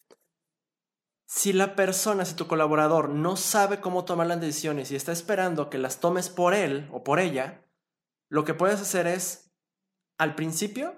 si 1.27 1.53
la 1.53 1.75
persona, 1.75 2.25
si 2.25 2.37
tu 2.37 2.47
colaborador 2.47 3.09
no 3.09 3.35
sabe 3.35 3.81
cómo 3.81 4.05
tomar 4.05 4.29
las 4.29 4.41
decisiones 4.41 4.93
y 4.93 4.95
está 4.95 5.11
esperando 5.11 5.69
que 5.69 5.79
las 5.79 5.99
tomes 5.99 6.29
por 6.29 6.55
él 6.55 6.89
o 6.93 7.03
por 7.03 7.19
ella, 7.19 7.65
lo 8.29 8.45
que 8.45 8.55
puedes 8.55 8.81
hacer 8.81 9.09
es, 9.09 9.51
al 10.17 10.37
principio, 10.37 10.95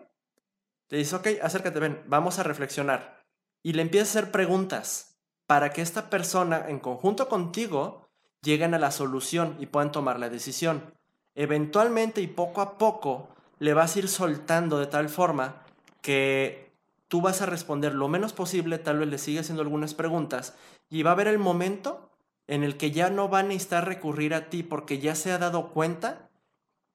te 0.88 0.96
dice, 0.96 1.16
ok, 1.16 1.28
acércate, 1.40 1.80
ven, 1.80 2.02
vamos 2.06 2.38
a 2.38 2.42
reflexionar. 2.42 3.24
Y 3.62 3.72
le 3.72 3.80
empiezas 3.80 4.14
a 4.14 4.18
hacer 4.18 4.30
preguntas 4.30 5.22
para 5.46 5.72
que 5.72 5.80
esta 5.80 6.10
persona, 6.10 6.66
en 6.68 6.80
conjunto 6.80 7.30
contigo, 7.30 8.10
lleguen 8.42 8.74
a 8.74 8.78
la 8.78 8.90
solución 8.90 9.56
y 9.58 9.64
puedan 9.64 9.90
tomar 9.90 10.20
la 10.20 10.28
decisión. 10.28 10.94
Eventualmente 11.34 12.20
y 12.20 12.26
poco 12.26 12.60
a 12.60 12.76
poco, 12.76 13.30
le 13.60 13.74
vas 13.74 13.94
a 13.94 13.98
ir 14.00 14.08
soltando 14.08 14.78
de 14.78 14.86
tal 14.86 15.08
forma 15.08 15.62
que 16.00 16.72
tú 17.08 17.20
vas 17.20 17.42
a 17.42 17.46
responder 17.46 17.94
lo 17.94 18.08
menos 18.08 18.32
posible, 18.32 18.78
tal 18.78 18.98
vez 18.98 19.08
le 19.08 19.18
sigue 19.18 19.40
haciendo 19.40 19.62
algunas 19.62 19.94
preguntas 19.94 20.56
y 20.88 21.02
va 21.02 21.10
a 21.10 21.12
haber 21.12 21.28
el 21.28 21.38
momento 21.38 22.10
en 22.46 22.64
el 22.64 22.76
que 22.76 22.90
ya 22.90 23.10
no 23.10 23.28
va 23.28 23.40
a 23.40 23.44
necesitar 23.44 23.86
recurrir 23.86 24.34
a 24.34 24.48
ti 24.48 24.62
porque 24.62 24.98
ya 24.98 25.14
se 25.14 25.30
ha 25.30 25.38
dado 25.38 25.68
cuenta 25.68 26.30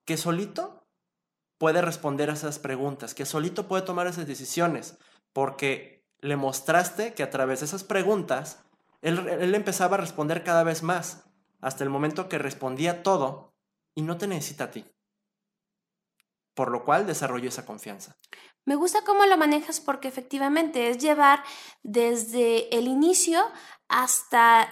que 0.04 0.16
solito 0.16 0.84
puede 1.56 1.80
responder 1.80 2.30
a 2.30 2.34
esas 2.34 2.58
preguntas, 2.58 3.14
que 3.14 3.24
solito 3.24 3.68
puede 3.68 3.84
tomar 3.84 4.08
esas 4.08 4.26
decisiones, 4.26 4.98
porque 5.32 6.04
le 6.20 6.36
mostraste 6.36 7.14
que 7.14 7.22
a 7.22 7.30
través 7.30 7.60
de 7.60 7.66
esas 7.66 7.84
preguntas 7.84 8.64
él, 9.02 9.26
él 9.28 9.54
empezaba 9.54 9.94
a 9.94 10.00
responder 10.00 10.42
cada 10.42 10.64
vez 10.64 10.82
más, 10.82 11.24
hasta 11.60 11.84
el 11.84 11.90
momento 11.90 12.28
que 12.28 12.38
respondía 12.38 13.04
todo 13.04 13.54
y 13.94 14.02
no 14.02 14.18
te 14.18 14.26
necesita 14.26 14.64
a 14.64 14.70
ti 14.72 14.84
por 16.56 16.72
lo 16.72 16.84
cual 16.84 17.06
desarrollo 17.06 17.50
esa 17.50 17.66
confianza. 17.66 18.16
Me 18.64 18.74
gusta 18.74 19.04
cómo 19.04 19.26
lo 19.26 19.36
manejas 19.36 19.78
porque 19.78 20.08
efectivamente 20.08 20.88
es 20.88 20.98
llevar 20.98 21.44
desde 21.84 22.74
el 22.76 22.88
inicio 22.88 23.44
hasta 23.88 24.66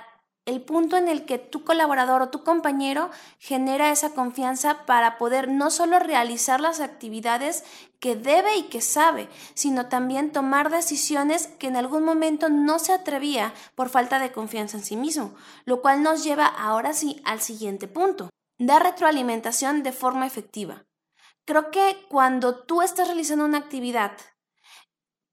el 0.46 0.62
punto 0.62 0.96
en 0.96 1.08
el 1.08 1.26
que 1.26 1.38
tu 1.38 1.62
colaborador 1.62 2.22
o 2.22 2.30
tu 2.30 2.42
compañero 2.42 3.10
genera 3.38 3.90
esa 3.90 4.14
confianza 4.14 4.84
para 4.86 5.16
poder 5.16 5.48
no 5.48 5.70
solo 5.70 5.98
realizar 5.98 6.60
las 6.60 6.80
actividades 6.80 7.64
que 8.00 8.16
debe 8.16 8.56
y 8.56 8.64
que 8.64 8.80
sabe, 8.80 9.28
sino 9.54 9.86
también 9.86 10.32
tomar 10.32 10.70
decisiones 10.70 11.46
que 11.58 11.68
en 11.68 11.76
algún 11.76 12.02
momento 12.02 12.48
no 12.48 12.78
se 12.78 12.92
atrevía 12.92 13.54
por 13.74 13.90
falta 13.90 14.18
de 14.18 14.32
confianza 14.32 14.78
en 14.78 14.84
sí 14.84 14.96
mismo, 14.96 15.34
lo 15.66 15.80
cual 15.80 16.02
nos 16.02 16.24
lleva 16.24 16.46
ahora 16.46 16.94
sí 16.94 17.22
al 17.24 17.40
siguiente 17.40 17.88
punto, 17.88 18.30
dar 18.58 18.82
retroalimentación 18.82 19.82
de 19.82 19.92
forma 19.92 20.26
efectiva. 20.26 20.84
Creo 21.46 21.70
que 21.70 22.06
cuando 22.08 22.64
tú 22.64 22.80
estás 22.80 23.06
realizando 23.06 23.44
una 23.44 23.58
actividad 23.58 24.12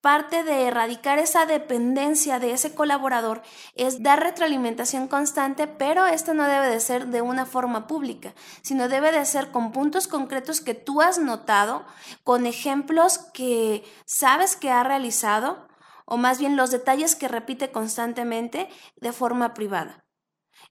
parte 0.02 0.44
de 0.44 0.66
erradicar 0.66 1.20
esa 1.20 1.46
dependencia 1.46 2.40
de 2.40 2.52
ese 2.52 2.74
colaborador 2.74 3.44
es 3.76 4.02
dar 4.02 4.22
retroalimentación 4.22 5.08
constante, 5.08 5.68
pero 5.68 6.08
esto 6.08 6.34
no 6.34 6.48
debe 6.48 6.68
de 6.68 6.80
ser 6.80 7.08
de 7.08 7.22
una 7.22 7.46
forma 7.46 7.88
pública, 7.88 8.34
sino 8.62 8.90
debe 8.90 9.12
de 9.12 9.24
ser 9.26 9.52
con 9.52 9.72
puntos 9.72 10.08
concretos 10.08 10.60
que 10.60 10.74
tú 10.74 11.02
has 11.02 11.20
notado, 11.20 11.86
con 12.24 12.46
ejemplos 12.46 13.20
que 13.34 13.84
sabes 14.06 14.56
que 14.56 14.72
ha 14.72 14.84
realizado, 14.84 15.68
o 16.06 16.18
más 16.18 16.40
bien 16.40 16.58
los 16.58 16.72
detalles 16.72 17.16
que 17.16 17.28
repite 17.28 17.72
constantemente 17.72 18.68
de 18.98 19.14
forma 19.14 19.54
privada 19.54 20.04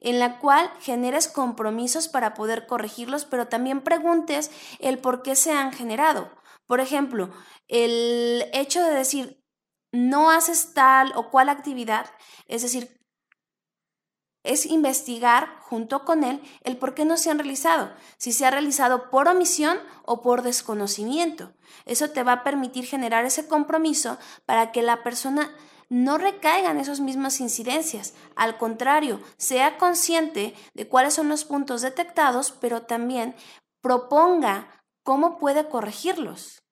en 0.00 0.18
la 0.18 0.38
cual 0.38 0.70
generes 0.80 1.28
compromisos 1.28 2.08
para 2.08 2.34
poder 2.34 2.66
corregirlos, 2.66 3.24
pero 3.24 3.48
también 3.48 3.82
preguntes 3.82 4.50
el 4.78 4.98
por 4.98 5.22
qué 5.22 5.36
se 5.36 5.52
han 5.52 5.72
generado. 5.72 6.30
Por 6.66 6.80
ejemplo, 6.80 7.30
el 7.68 8.46
hecho 8.52 8.82
de 8.82 8.90
decir 8.90 9.44
no 9.92 10.30
haces 10.30 10.72
tal 10.72 11.12
o 11.16 11.30
cual 11.30 11.48
actividad, 11.48 12.06
es 12.46 12.62
decir, 12.62 13.00
es 14.42 14.64
investigar 14.66 15.58
junto 15.60 16.04
con 16.04 16.24
él 16.24 16.40
el 16.62 16.76
por 16.78 16.94
qué 16.94 17.04
no 17.04 17.16
se 17.16 17.30
han 17.30 17.38
realizado, 17.38 17.92
si 18.16 18.32
se 18.32 18.46
ha 18.46 18.50
realizado 18.50 19.10
por 19.10 19.28
omisión 19.28 19.78
o 20.04 20.22
por 20.22 20.42
desconocimiento. 20.42 21.52
Eso 21.84 22.10
te 22.10 22.22
va 22.22 22.32
a 22.32 22.44
permitir 22.44 22.86
generar 22.86 23.24
ese 23.24 23.46
compromiso 23.46 24.18
para 24.46 24.72
que 24.72 24.82
la 24.82 25.02
persona 25.02 25.54
no 25.90 26.16
recaiga 26.16 26.70
en 26.70 26.78
esas 26.78 27.00
mismas 27.00 27.40
incidencias. 27.40 28.14
Al 28.36 28.56
contrario, 28.56 29.20
sea 29.36 29.76
consciente 29.76 30.54
de 30.72 30.88
cuáles 30.88 31.14
son 31.14 31.28
los 31.28 31.44
puntos 31.44 31.82
detectados, 31.82 32.52
pero 32.52 32.82
también 32.82 33.34
proponga 33.82 34.84
cómo 35.02 35.38
puede 35.38 35.68
corregirlos. 35.68 36.62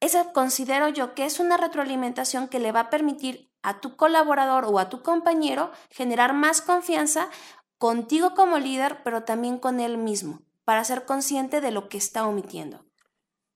Eso 0.00 0.32
considero 0.34 0.88
yo 0.88 1.14
que 1.14 1.24
es 1.24 1.40
una 1.40 1.56
retroalimentación 1.56 2.48
que 2.48 2.58
le 2.58 2.72
va 2.72 2.80
a 2.80 2.90
permitir 2.90 3.50
a 3.62 3.80
tu 3.80 3.96
colaborador 3.96 4.66
o 4.66 4.78
a 4.78 4.90
tu 4.90 5.02
compañero 5.02 5.70
generar 5.90 6.34
más 6.34 6.60
confianza 6.60 7.30
contigo 7.78 8.34
como 8.34 8.58
líder, 8.58 9.02
pero 9.04 9.22
también 9.22 9.58
con 9.58 9.80
él 9.80 9.96
mismo, 9.96 10.42
para 10.64 10.84
ser 10.84 11.06
consciente 11.06 11.60
de 11.60 11.70
lo 11.70 11.88
que 11.88 11.96
está 11.96 12.26
omitiendo. 12.26 12.84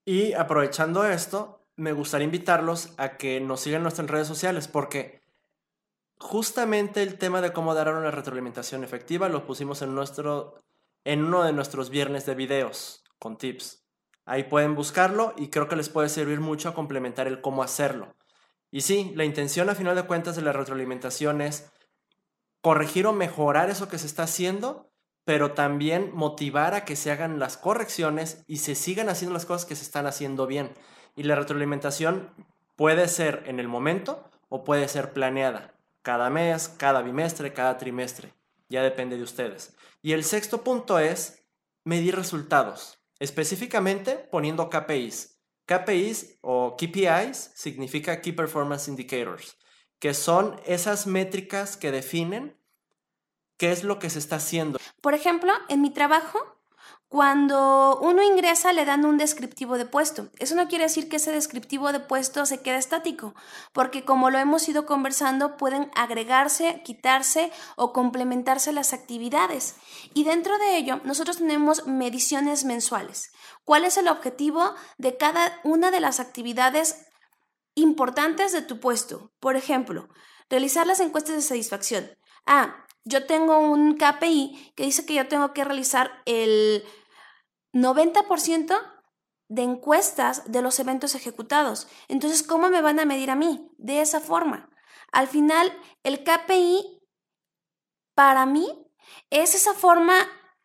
Y 0.04 0.32
aprovechando 0.32 1.04
esto, 1.04 1.57
me 1.78 1.92
gustaría 1.92 2.24
invitarlos 2.24 2.92
a 2.98 3.16
que 3.16 3.40
nos 3.40 3.60
sigan 3.60 3.78
en 3.78 3.82
nuestras 3.84 4.10
redes 4.10 4.26
sociales, 4.26 4.66
porque 4.66 5.22
justamente 6.18 7.02
el 7.04 7.18
tema 7.18 7.40
de 7.40 7.52
cómo 7.52 7.72
dar 7.72 7.94
una 7.94 8.10
retroalimentación 8.10 8.82
efectiva 8.82 9.28
lo 9.28 9.46
pusimos 9.46 9.80
en, 9.82 9.94
nuestro, 9.94 10.60
en 11.04 11.24
uno 11.24 11.44
de 11.44 11.52
nuestros 11.52 11.88
viernes 11.88 12.26
de 12.26 12.34
videos 12.34 13.04
con 13.20 13.38
tips. 13.38 13.86
Ahí 14.24 14.42
pueden 14.42 14.74
buscarlo 14.74 15.34
y 15.36 15.48
creo 15.50 15.68
que 15.68 15.76
les 15.76 15.88
puede 15.88 16.08
servir 16.08 16.40
mucho 16.40 16.68
a 16.68 16.74
complementar 16.74 17.28
el 17.28 17.40
cómo 17.40 17.62
hacerlo. 17.62 18.16
Y 18.72 18.80
sí, 18.80 19.12
la 19.14 19.24
intención 19.24 19.70
a 19.70 19.76
final 19.76 19.94
de 19.94 20.02
cuentas 20.02 20.34
de 20.34 20.42
la 20.42 20.52
retroalimentación 20.52 21.40
es 21.40 21.70
corregir 22.60 23.06
o 23.06 23.12
mejorar 23.12 23.70
eso 23.70 23.88
que 23.88 23.98
se 23.98 24.06
está 24.06 24.24
haciendo, 24.24 24.90
pero 25.24 25.52
también 25.52 26.10
motivar 26.12 26.74
a 26.74 26.84
que 26.84 26.96
se 26.96 27.12
hagan 27.12 27.38
las 27.38 27.56
correcciones 27.56 28.42
y 28.48 28.56
se 28.58 28.74
sigan 28.74 29.08
haciendo 29.08 29.32
las 29.32 29.46
cosas 29.46 29.64
que 29.64 29.76
se 29.76 29.84
están 29.84 30.06
haciendo 30.06 30.48
bien. 30.48 30.74
Y 31.18 31.24
la 31.24 31.34
retroalimentación 31.34 32.30
puede 32.76 33.08
ser 33.08 33.42
en 33.46 33.58
el 33.58 33.66
momento 33.66 34.30
o 34.48 34.62
puede 34.62 34.86
ser 34.86 35.12
planeada, 35.12 35.74
cada 36.02 36.30
mes, 36.30 36.68
cada 36.68 37.02
bimestre, 37.02 37.52
cada 37.52 37.76
trimestre. 37.76 38.32
Ya 38.68 38.84
depende 38.84 39.16
de 39.16 39.24
ustedes. 39.24 39.74
Y 40.00 40.12
el 40.12 40.22
sexto 40.22 40.62
punto 40.62 41.00
es 41.00 41.44
medir 41.82 42.14
resultados. 42.14 43.00
Específicamente 43.18 44.14
poniendo 44.30 44.70
KPIs. 44.70 45.40
KPIs 45.66 46.38
o 46.40 46.76
KPIs 46.76 47.50
significa 47.52 48.20
Key 48.20 48.30
Performance 48.30 48.86
Indicators, 48.86 49.58
que 49.98 50.14
son 50.14 50.60
esas 50.66 51.08
métricas 51.08 51.76
que 51.76 51.90
definen 51.90 52.56
qué 53.56 53.72
es 53.72 53.82
lo 53.82 53.98
que 53.98 54.08
se 54.08 54.20
está 54.20 54.36
haciendo. 54.36 54.78
Por 55.00 55.14
ejemplo, 55.14 55.52
en 55.68 55.82
mi 55.82 55.90
trabajo 55.90 56.57
cuando 57.08 57.98
uno 58.02 58.22
ingresa 58.22 58.74
le 58.74 58.84
dan 58.84 59.06
un 59.06 59.16
descriptivo 59.16 59.78
de 59.78 59.86
puesto. 59.86 60.28
Eso 60.38 60.54
no 60.54 60.68
quiere 60.68 60.84
decir 60.84 61.08
que 61.08 61.16
ese 61.16 61.32
descriptivo 61.32 61.90
de 61.90 62.00
puesto 62.00 62.44
se 62.44 62.60
quede 62.60 62.76
estático, 62.76 63.34
porque 63.72 64.04
como 64.04 64.28
lo 64.28 64.38
hemos 64.38 64.68
ido 64.68 64.84
conversando, 64.84 65.56
pueden 65.56 65.90
agregarse, 65.94 66.82
quitarse 66.84 67.50
o 67.76 67.94
complementarse 67.94 68.72
las 68.72 68.92
actividades. 68.92 69.76
Y 70.12 70.24
dentro 70.24 70.58
de 70.58 70.76
ello, 70.76 71.00
nosotros 71.04 71.38
tenemos 71.38 71.86
mediciones 71.86 72.64
mensuales. 72.64 73.32
¿Cuál 73.64 73.84
es 73.84 73.96
el 73.96 74.08
objetivo 74.08 74.74
de 74.98 75.16
cada 75.16 75.60
una 75.64 75.90
de 75.90 76.00
las 76.00 76.20
actividades 76.20 77.06
importantes 77.74 78.52
de 78.52 78.60
tu 78.60 78.80
puesto? 78.80 79.32
Por 79.40 79.56
ejemplo, 79.56 80.08
realizar 80.50 80.86
las 80.86 81.00
encuestas 81.00 81.36
de 81.36 81.42
satisfacción. 81.42 82.10
Ah, 82.46 82.84
yo 83.04 83.24
tengo 83.24 83.58
un 83.58 83.96
KPI 83.96 84.72
que 84.76 84.84
dice 84.84 85.06
que 85.06 85.14
yo 85.14 85.26
tengo 85.28 85.54
que 85.54 85.64
realizar 85.64 86.22
el 86.26 86.84
90% 87.82 88.76
de 89.48 89.62
encuestas 89.62 90.50
de 90.50 90.62
los 90.62 90.78
eventos 90.78 91.14
ejecutados. 91.14 91.88
Entonces, 92.08 92.42
¿cómo 92.42 92.68
me 92.68 92.82
van 92.82 93.00
a 93.00 93.06
medir 93.06 93.30
a 93.30 93.34
mí? 93.34 93.70
De 93.78 94.00
esa 94.00 94.20
forma. 94.20 94.70
Al 95.10 95.26
final, 95.26 95.72
el 96.02 96.22
KPI 96.22 97.00
para 98.14 98.46
mí 98.46 98.86
es 99.30 99.54
esa 99.54 99.72
forma 99.72 100.14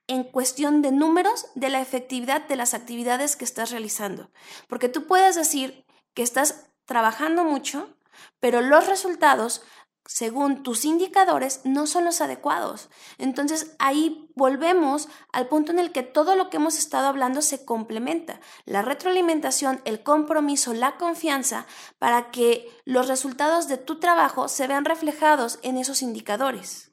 en 0.08 0.24
cuestión 0.24 0.82
de 0.82 0.92
números 0.92 1.46
de 1.56 1.70
la 1.70 1.82
efectividad 1.82 2.46
de 2.48 2.58
las 2.58 2.74
actividades 2.74 3.36
que 3.36 3.46
estás 3.46 3.72
realizando. 3.72 4.32
Porque 4.68 4.90
tú 4.90 5.08
puedes 5.08 5.36
decir 5.36 5.86
que 6.14 6.24
estás 6.24 6.70
trabajando 6.86 7.46
mucho, 7.46 7.98
pero 8.40 8.62
los 8.62 8.88
resultados 8.88 9.64
según 10.06 10.64
tus 10.64 10.84
indicadores, 10.86 11.62
no 11.64 11.88
son 11.88 12.06
los 12.06 12.20
adecuados. 12.20 12.90
Entonces 13.18 13.76
ahí 13.80 14.30
volvemos 14.36 15.08
al 15.32 15.48
punto 15.48 15.72
en 15.72 15.80
el 15.80 15.92
que 15.92 16.04
todo 16.04 16.36
lo 16.36 16.50
que 16.50 16.58
hemos 16.58 16.78
estado 16.78 17.08
hablando 17.08 17.42
se 17.42 17.64
complementa. 17.64 18.42
La 18.66 18.82
retroalimentación, 18.82 19.82
el 19.86 20.04
compromiso, 20.04 20.74
la 20.74 20.98
confianza 20.98 21.66
para 22.00 22.32
que 22.32 22.70
los 22.86 23.08
resultados 23.08 23.68
de 23.68 23.78
tu 23.78 24.00
trabajo 24.00 24.50
se 24.50 24.68
vean 24.68 24.86
reflejados 24.86 25.60
en 25.62 25.78
esos 25.78 26.02
indicadores. 26.02 26.92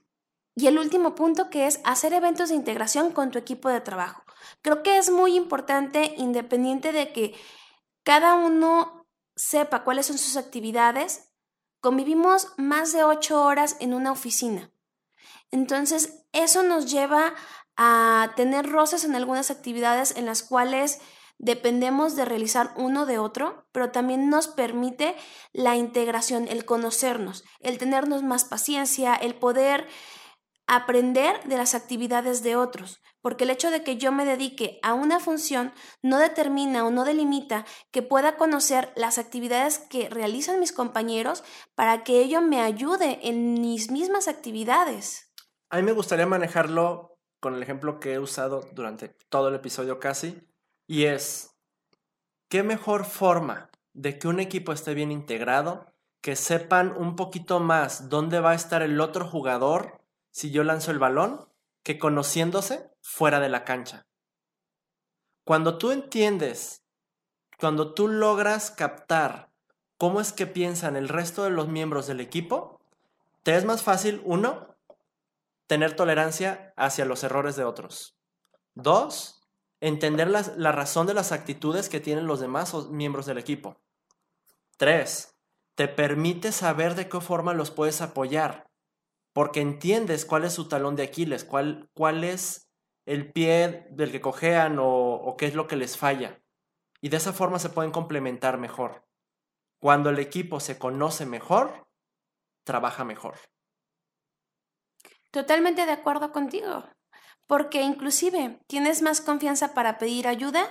Y 0.55 0.67
el 0.67 0.79
último 0.79 1.15
punto 1.15 1.51
que 1.51 1.67
es 1.67 1.81
hacer 1.85 2.13
eventos 2.13 2.51
de 2.51 2.55
integración 2.55 3.13
con 3.13 3.31
tu 3.31 3.39
equipo 3.39 3.69
de 3.69 3.81
trabajo. 3.81 4.23
Creo 4.63 4.83
que 4.83 4.99
es 4.99 5.11
muy 5.11 5.37
importante, 5.37 6.15
independiente 6.17 6.93
de 6.93 7.13
que 7.13 7.35
cada 8.05 8.35
uno 8.35 9.07
sepa 9.37 9.85
cuáles 9.85 10.07
son 10.07 10.19
sus 10.19 10.37
actividades, 10.37 11.30
Convivimos 11.81 12.49
más 12.59 12.93
de 12.93 13.05
ocho 13.05 13.43
horas 13.43 13.77
en 13.81 13.95
una 13.95 14.13
oficina. 14.13 14.71
Entonces, 15.51 16.27
eso 16.33 16.63
nos 16.63 16.91
lleva 16.91 17.35
a 17.77 18.33
tener 18.37 18.69
roces 18.69 19.05
en 19.05 19.15
algunas 19.15 19.51
actividades 19.51 20.15
en 20.17 20.27
las 20.27 20.43
cuales 20.43 21.01
dependemos 21.39 22.17
de 22.17 22.27
realizar 22.27 22.75
uno 22.77 23.07
de 23.07 23.19
otro, 23.19 23.67
pero 23.73 23.91
también 23.91 24.29
nos 24.29 24.47
permite 24.47 25.17
la 25.55 25.77
integración, 25.77 26.47
el 26.49 26.67
conocernos, 26.67 27.45
el 27.61 27.79
tenernos 27.79 28.23
más 28.23 28.45
paciencia, 28.45 29.15
el 29.15 29.35
poder 29.35 29.89
aprender 30.73 31.43
de 31.49 31.57
las 31.57 31.75
actividades 31.75 32.45
de 32.45 32.55
otros, 32.55 33.03
porque 33.21 33.43
el 33.43 33.51
hecho 33.51 33.73
de 33.73 33.83
que 33.83 33.97
yo 33.97 34.13
me 34.13 34.25
dedique 34.25 34.79
a 34.85 34.95
una 34.95 35.19
función 35.19 35.73
no 36.01 36.19
determina 36.19 36.87
o 36.87 36.93
no 36.93 37.05
delimita 37.05 37.67
que 37.91 38.03
pueda 38.03 38.37
conocer 38.37 38.93
las 38.95 39.19
actividades 39.19 39.79
que 39.79 40.09
realizan 40.09 40.61
mis 40.61 40.73
compañeros 40.73 41.43
para 41.75 42.05
que 42.05 42.21
ello 42.21 42.41
me 42.41 42.61
ayude 42.61 43.19
en 43.29 43.55
mis 43.55 43.91
mismas 43.91 44.29
actividades. 44.29 45.33
A 45.71 45.79
mí 45.79 45.83
me 45.83 45.91
gustaría 45.91 46.27
manejarlo 46.27 47.19
con 47.41 47.57
el 47.57 47.63
ejemplo 47.65 47.99
que 47.99 48.13
he 48.13 48.19
usado 48.21 48.61
durante 48.73 49.09
todo 49.29 49.49
el 49.49 49.57
episodio 49.57 49.99
casi, 49.99 50.41
y 50.87 51.07
es, 51.07 51.57
¿qué 52.49 52.63
mejor 52.63 53.07
forma 53.07 53.71
de 53.93 54.21
que 54.21 54.29
un 54.29 54.39
equipo 54.39 54.71
esté 54.71 54.95
bien 54.95 55.11
integrado, 55.11 55.87
que 56.23 56.37
sepan 56.37 56.95
un 56.97 57.17
poquito 57.17 57.59
más 57.59 58.09
dónde 58.09 58.39
va 58.39 58.53
a 58.53 58.55
estar 58.55 58.83
el 58.83 59.01
otro 59.01 59.27
jugador 59.27 60.00
si 60.31 60.51
yo 60.51 60.65
lanzo 60.65 60.91
el 60.91 60.99
balón 60.99 61.49
que 61.83 61.99
conociéndose 61.99 62.91
fuera 63.01 63.41
de 63.41 63.49
la 63.49 63.65
cancha. 63.65 64.07
Cuando 65.45 65.79
tú 65.79 65.91
entiendes, 65.91 66.83
cuando 67.59 67.95
tú 67.95 68.09
logras 68.09 68.71
captar 68.71 69.51
cómo 69.97 70.21
es 70.21 70.33
que 70.33 70.47
piensan 70.47 70.97
el 70.97 71.09
resto 71.09 71.45
de 71.45 71.51
los 71.51 71.69
miembros 71.69 72.07
del 72.07 72.21
equipo, 72.21 72.81
te 73.43 73.57
es 73.57 73.65
más 73.65 73.83
fácil, 73.83 74.23
uno, 74.25 74.77
tener 75.67 75.97
tolerancia 75.97 76.73
hacia 76.77 77.05
los 77.05 77.25
errores 77.25 77.57
de 77.57 77.65
otros. 77.65 78.17
Dos, 78.75 79.43
entender 79.81 80.29
la, 80.29 80.43
la 80.57 80.73
razón 80.73 81.07
de 81.07 81.15
las 81.15 81.33
actitudes 81.33 81.89
que 81.89 82.01
tienen 82.01 82.27
los 82.27 82.41
demás 82.41 82.73
miembros 82.89 83.27
del 83.27 83.39
equipo. 83.39 83.81
Tres, 84.77 85.35
te 85.75 85.89
permite 85.89 86.53
saber 86.53 86.95
de 86.95 87.09
qué 87.09 87.21
forma 87.21 87.55
los 87.55 87.71
puedes 87.71 88.01
apoyar 88.01 88.70
porque 89.33 89.61
entiendes 89.61 90.25
cuál 90.25 90.45
es 90.45 90.53
su 90.53 90.69
talón 90.69 90.97
de 90.97 91.05
Aquiles, 91.05 91.45
cuál, 91.45 91.89
cuál 91.95 92.25
es 92.25 92.71
el 93.07 93.33
pie 93.33 93.87
del 93.91 94.13
que 94.13 94.21
cojean 94.21 94.77
o, 94.81 95.35
qué 95.39 95.47
es 95.47 95.55
lo 95.55 95.67
que 95.67 95.77
les 95.77 95.97
falla. 95.97 96.41
Y 97.01 97.09
de 97.09 97.17
esa 97.17 97.33
forma 97.33 97.59
se 97.59 97.71
pueden 97.71 97.93
complementar 97.93 98.59
mejor. 98.59 99.07
Cuando 99.81 100.11
el 100.11 100.19
equipo 100.19 100.61
se 100.61 100.79
conoce 100.79 101.27
mejor, 101.27 101.89
trabaja 102.65 103.05
mejor. 103.05 103.37
Totalmente 105.31 105.87
de 105.87 105.93
acuerdo 105.93 106.33
contigo. 106.33 106.85
Porque 107.47 107.83
inclusive 107.83 108.61
tienes 108.67 109.03
más 109.03 109.21
confianza 109.21 109.75
para 109.75 109.99
pedir 109.99 110.29
ayuda 110.29 110.69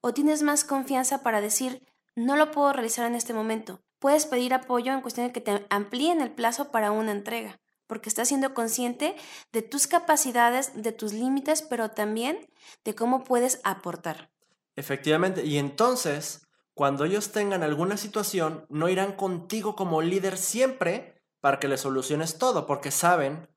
o 0.00 0.12
tienes 0.12 0.42
más 0.42 0.64
confianza 0.64 1.22
para 1.22 1.40
decir, 1.40 1.82
no 2.14 2.36
lo 2.36 2.50
puedo 2.50 2.72
realizar 2.72 3.06
en 3.06 3.14
este 3.14 3.32
momento. 3.32 3.82
Puedes 3.98 4.26
pedir 4.26 4.54
apoyo 4.54 4.92
en 4.92 5.00
cuestión 5.00 5.26
de 5.26 5.32
que 5.32 5.40
te 5.40 5.66
amplíen 5.70 6.20
el 6.20 6.32
plazo 6.32 6.70
para 6.70 6.92
una 6.92 7.12
entrega, 7.12 7.60
porque 7.90 8.08
estás 8.08 8.28
siendo 8.28 8.54
consciente 8.54 9.16
de 9.52 9.62
tus 9.62 9.88
capacidades, 9.88 10.80
de 10.80 10.92
tus 10.92 11.12
límites, 11.12 11.60
pero 11.60 11.90
también 11.90 12.48
de 12.84 12.94
cómo 12.94 13.24
puedes 13.24 13.60
aportar. 13.64 14.30
Efectivamente, 14.76 15.44
y 15.44 15.58
entonces, 15.58 16.46
cuando 16.72 17.04
ellos 17.04 17.32
tengan 17.32 17.64
alguna 17.64 17.96
situación, 17.96 18.64
no 18.68 18.88
irán 18.88 19.16
contigo 19.16 19.74
como 19.74 20.02
líder 20.02 20.38
siempre 20.38 21.20
para 21.40 21.58
que 21.58 21.66
les 21.66 21.80
soluciones 21.80 22.38
todo, 22.38 22.64
porque 22.64 22.92
saben 22.92 23.48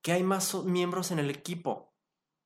que 0.00 0.12
hay 0.12 0.22
más 0.22 0.54
miembros 0.64 1.10
en 1.10 1.18
el 1.18 1.28
equipo 1.28 1.92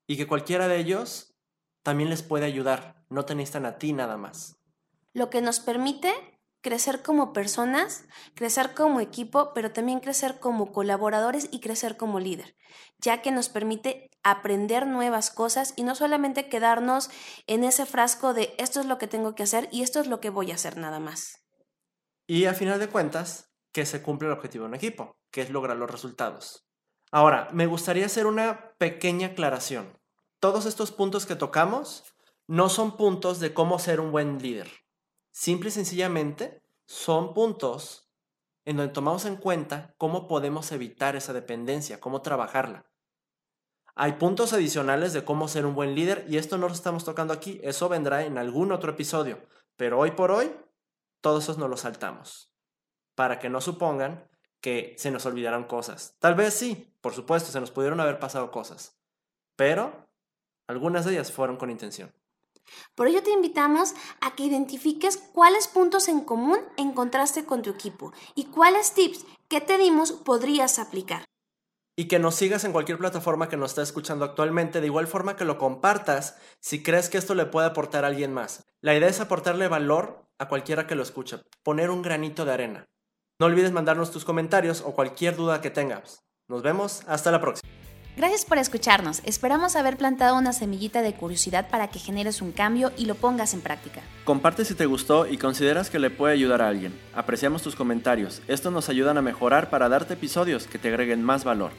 y 0.09 0.17
que 0.17 0.27
cualquiera 0.27 0.67
de 0.67 0.79
ellos 0.79 1.37
también 1.85 2.11
les 2.11 2.25
puede 2.25 2.47
ayudar, 2.47 3.05
no 3.11 3.25
te 3.27 3.37
necesitan 3.37 3.65
a 3.65 3.79
ti 3.79 3.93
nada 3.93 4.17
más. 4.17 4.59
Lo 5.13 5.31
que 5.31 5.41
nos 5.41 5.61
permite 5.61 6.38
crecer 6.61 7.03
como 7.03 7.33
personas, 7.33 8.05
crecer 8.35 8.75
como 8.75 9.01
equipo, 9.01 9.53
pero 9.55 9.73
también 9.73 10.01
crecer 10.01 10.39
como 10.41 10.73
colaboradores 10.73 11.49
y 11.51 11.61
crecer 11.61 11.97
como 11.97 12.21
líder, 12.21 12.57
ya 12.99 13.23
que 13.23 13.31
nos 13.31 13.49
permite 13.49 14.11
aprender 14.23 14.87
nuevas 14.87 15.31
cosas 15.31 15.75
y 15.77 15.83
no 15.83 15.95
solamente 15.95 16.49
quedarnos 16.49 17.11
en 17.47 17.65
ese 17.65 17.87
frasco 17.87 18.35
de 18.35 18.55
esto 18.59 18.81
es 18.81 18.87
lo 18.87 18.99
que 18.99 19.07
tengo 19.07 19.35
que 19.35 19.45
hacer 19.45 19.69
y 19.73 19.83
esto 19.83 20.01
es 20.01 20.07
lo 20.07 20.21
que 20.21 20.31
voy 20.31 20.51
a 20.51 20.57
hacer 20.57 20.77
nada 20.77 20.99
más. 20.99 21.45
Y 22.27 22.45
a 22.45 22.55
final 22.55 22.79
de 22.79 22.89
cuentas, 22.89 23.49
que 23.73 23.87
se 23.87 24.03
cumple 24.03 24.29
el 24.29 24.35
objetivo 24.35 24.65
de 24.65 24.71
un 24.71 24.75
equipo, 24.75 25.17
que 25.31 25.43
es 25.43 25.51
lograr 25.51 25.77
los 25.77 25.91
resultados. 25.91 26.67
Ahora, 27.11 27.49
me 27.53 27.67
gustaría 27.67 28.07
hacer 28.07 28.27
una 28.27 28.75
pequeña 28.79 29.29
aclaración. 29.29 29.99
Todos 30.41 30.67
estos 30.67 30.93
puntos 30.93 31.27
que 31.27 31.37
tocamos 31.37 32.05
no 32.47 32.69
son 32.69 32.97
puntos 32.97 33.41
de 33.41 33.55
cómo 33.55 33.79
ser 33.79 34.01
un 34.01 34.13
buen 34.13 34.39
líder. 34.39 34.71
Simple 35.39 35.69
y 35.69 35.71
sencillamente 35.71 36.65
son 36.85 37.33
puntos 37.33 38.11
en 38.65 38.77
donde 38.77 38.93
tomamos 38.93 39.25
en 39.25 39.37
cuenta 39.37 39.95
cómo 39.97 40.27
podemos 40.27 40.73
evitar 40.73 41.15
esa 41.15 41.33
dependencia, 41.33 42.01
cómo 42.01 42.23
trabajarla. 42.23 42.91
Hay 43.95 44.15
puntos 44.15 44.53
adicionales 44.53 45.13
de 45.13 45.25
cómo 45.25 45.47
ser 45.47 45.65
un 45.65 45.77
buen 45.77 45.95
líder 45.95 46.27
y 46.29 46.39
esto 46.39 46.59
no 46.59 46.67
lo 46.67 46.75
estamos 46.75 47.05
tocando 47.05 47.33
aquí, 47.33 47.61
eso 47.63 47.89
vendrá 47.89 48.25
en 48.25 48.37
algún 48.37 48.73
otro 48.73 48.91
episodio, 48.91 49.41
pero 49.77 50.01
hoy 50.01 50.11
por 50.11 50.33
hoy 50.33 50.51
todos 51.21 51.45
esos 51.45 51.57
nos 51.57 51.71
los 51.71 51.83
saltamos, 51.83 52.53
para 53.15 53.39
que 53.39 53.49
no 53.49 53.61
supongan 53.61 54.29
que 54.61 54.97
se 54.99 55.13
nos 55.13 55.25
olvidaron 55.25 55.69
cosas. 55.69 56.17
Tal 56.19 56.35
vez 56.35 56.53
sí, 56.53 56.93
por 57.01 57.15
supuesto, 57.15 57.53
se 57.53 57.61
nos 57.61 57.71
pudieron 57.71 58.01
haber 58.01 58.19
pasado 58.19 58.51
cosas, 58.51 59.01
pero 59.55 60.09
algunas 60.67 61.05
de 61.05 61.13
ellas 61.13 61.31
fueron 61.31 61.59
con 61.59 61.71
intención. 61.71 62.13
Por 62.95 63.07
ello 63.07 63.23
te 63.23 63.31
invitamos 63.31 63.95
a 64.21 64.35
que 64.35 64.45
identifiques 64.45 65.17
cuáles 65.17 65.69
puntos 65.69 66.09
en 66.09 66.21
común 66.21 66.59
encontraste 66.77 67.45
con 67.45 67.63
tu 67.63 67.71
equipo 67.71 68.13
y 68.35 68.47
cuáles 68.47 68.93
tips 68.95 69.25
que 69.49 69.61
te 69.61 69.79
dimos 69.79 70.13
podrías 70.13 70.79
aplicar. 70.79 71.25
Y 71.97 72.07
que 72.07 72.19
nos 72.21 72.37
sigas 72.37 72.63
en 72.65 72.73
cualquier 72.73 72.99
plataforma 72.99 73.49
que 73.49 73.57
nos 73.57 73.73
esté 73.73 73.83
escuchando 73.83 74.25
actualmente, 74.25 74.81
de 74.81 74.87
igual 74.87 75.09
forma 75.09 75.35
que 75.35 75.45
lo 75.45 75.59
compartas 75.59 76.37
si 76.61 76.83
crees 76.83 77.09
que 77.09 77.19
esto 77.19 77.35
le 77.35 77.47
puede 77.47 77.67
aportar 77.67 78.05
a 78.05 78.09
alguien 78.09 78.33
más. 78.33 78.65
La 78.81 78.95
idea 78.95 79.09
es 79.09 79.21
aportarle 79.21 79.67
valor 79.67 80.25
a 80.39 80.49
cualquiera 80.49 80.87
que 80.87 80.95
lo 80.95 81.03
escuche, 81.03 81.41
poner 81.65 81.91
un 81.91 82.03
granito 82.03 82.45
de 82.45 82.53
arena. 82.53 82.89
No 83.41 83.47
olvides 83.47 83.73
mandarnos 83.73 84.11
tus 84.11 84.25
comentarios 84.25 84.83
o 84.83 84.95
cualquier 84.95 85.35
duda 85.35 85.61
que 85.61 85.71
tengas. 85.71 86.23
Nos 86.49 86.63
vemos, 86.63 87.03
hasta 87.07 87.31
la 87.31 87.41
próxima. 87.41 87.69
Gracias 88.19 88.45
por 88.45 88.59
escucharnos. 88.59 89.23
Esperamos 89.23 89.77
haber 89.77 89.97
plantado 89.97 90.37
una 90.37 90.53
semillita 90.53 91.03
de 91.03 91.15
curiosidad 91.15 91.69
para 91.71 91.87
que 91.87 92.01
generes 92.01 92.43
un 92.43 92.51
cambio 92.51 92.91
y 92.97 93.07
lo 93.07 93.15
pongas 93.15 93.55
en 93.55 93.61
práctica. 93.61 94.01
Comparte 94.25 94.65
si 94.65 94.75
te 94.75 94.87
gustó 94.87 95.29
y 95.29 95.39
consideras 95.39 95.89
que 95.89 96.01
le 96.01 96.11
puede 96.11 96.35
ayudar 96.35 96.61
a 96.61 96.67
alguien. 96.67 96.93
Apreciamos 97.15 97.63
tus 97.63 97.77
comentarios. 97.77 98.43
Estos 98.49 98.73
nos 98.73 98.89
ayudan 98.89 99.19
a 99.19 99.23
mejorar 99.23 99.71
para 99.71 99.89
darte 99.89 100.15
episodios 100.15 100.67
que 100.67 100.79
te 100.79 100.89
agreguen 100.89 101.23
más 101.23 101.45
valor. 101.45 101.71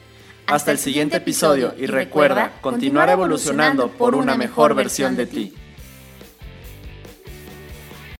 Hasta, 0.46 0.72
el 0.72 0.78
siguiente 0.78 1.18
episodio 1.18 1.74
y 1.76 1.84
recuerda 1.84 2.52
continuar 2.62 3.10
evolucionando 3.10 3.88
por 3.90 4.14
una 4.14 4.34
mejor 4.34 4.74
versión 4.74 5.16
de 5.16 5.26
ti. 5.26 5.54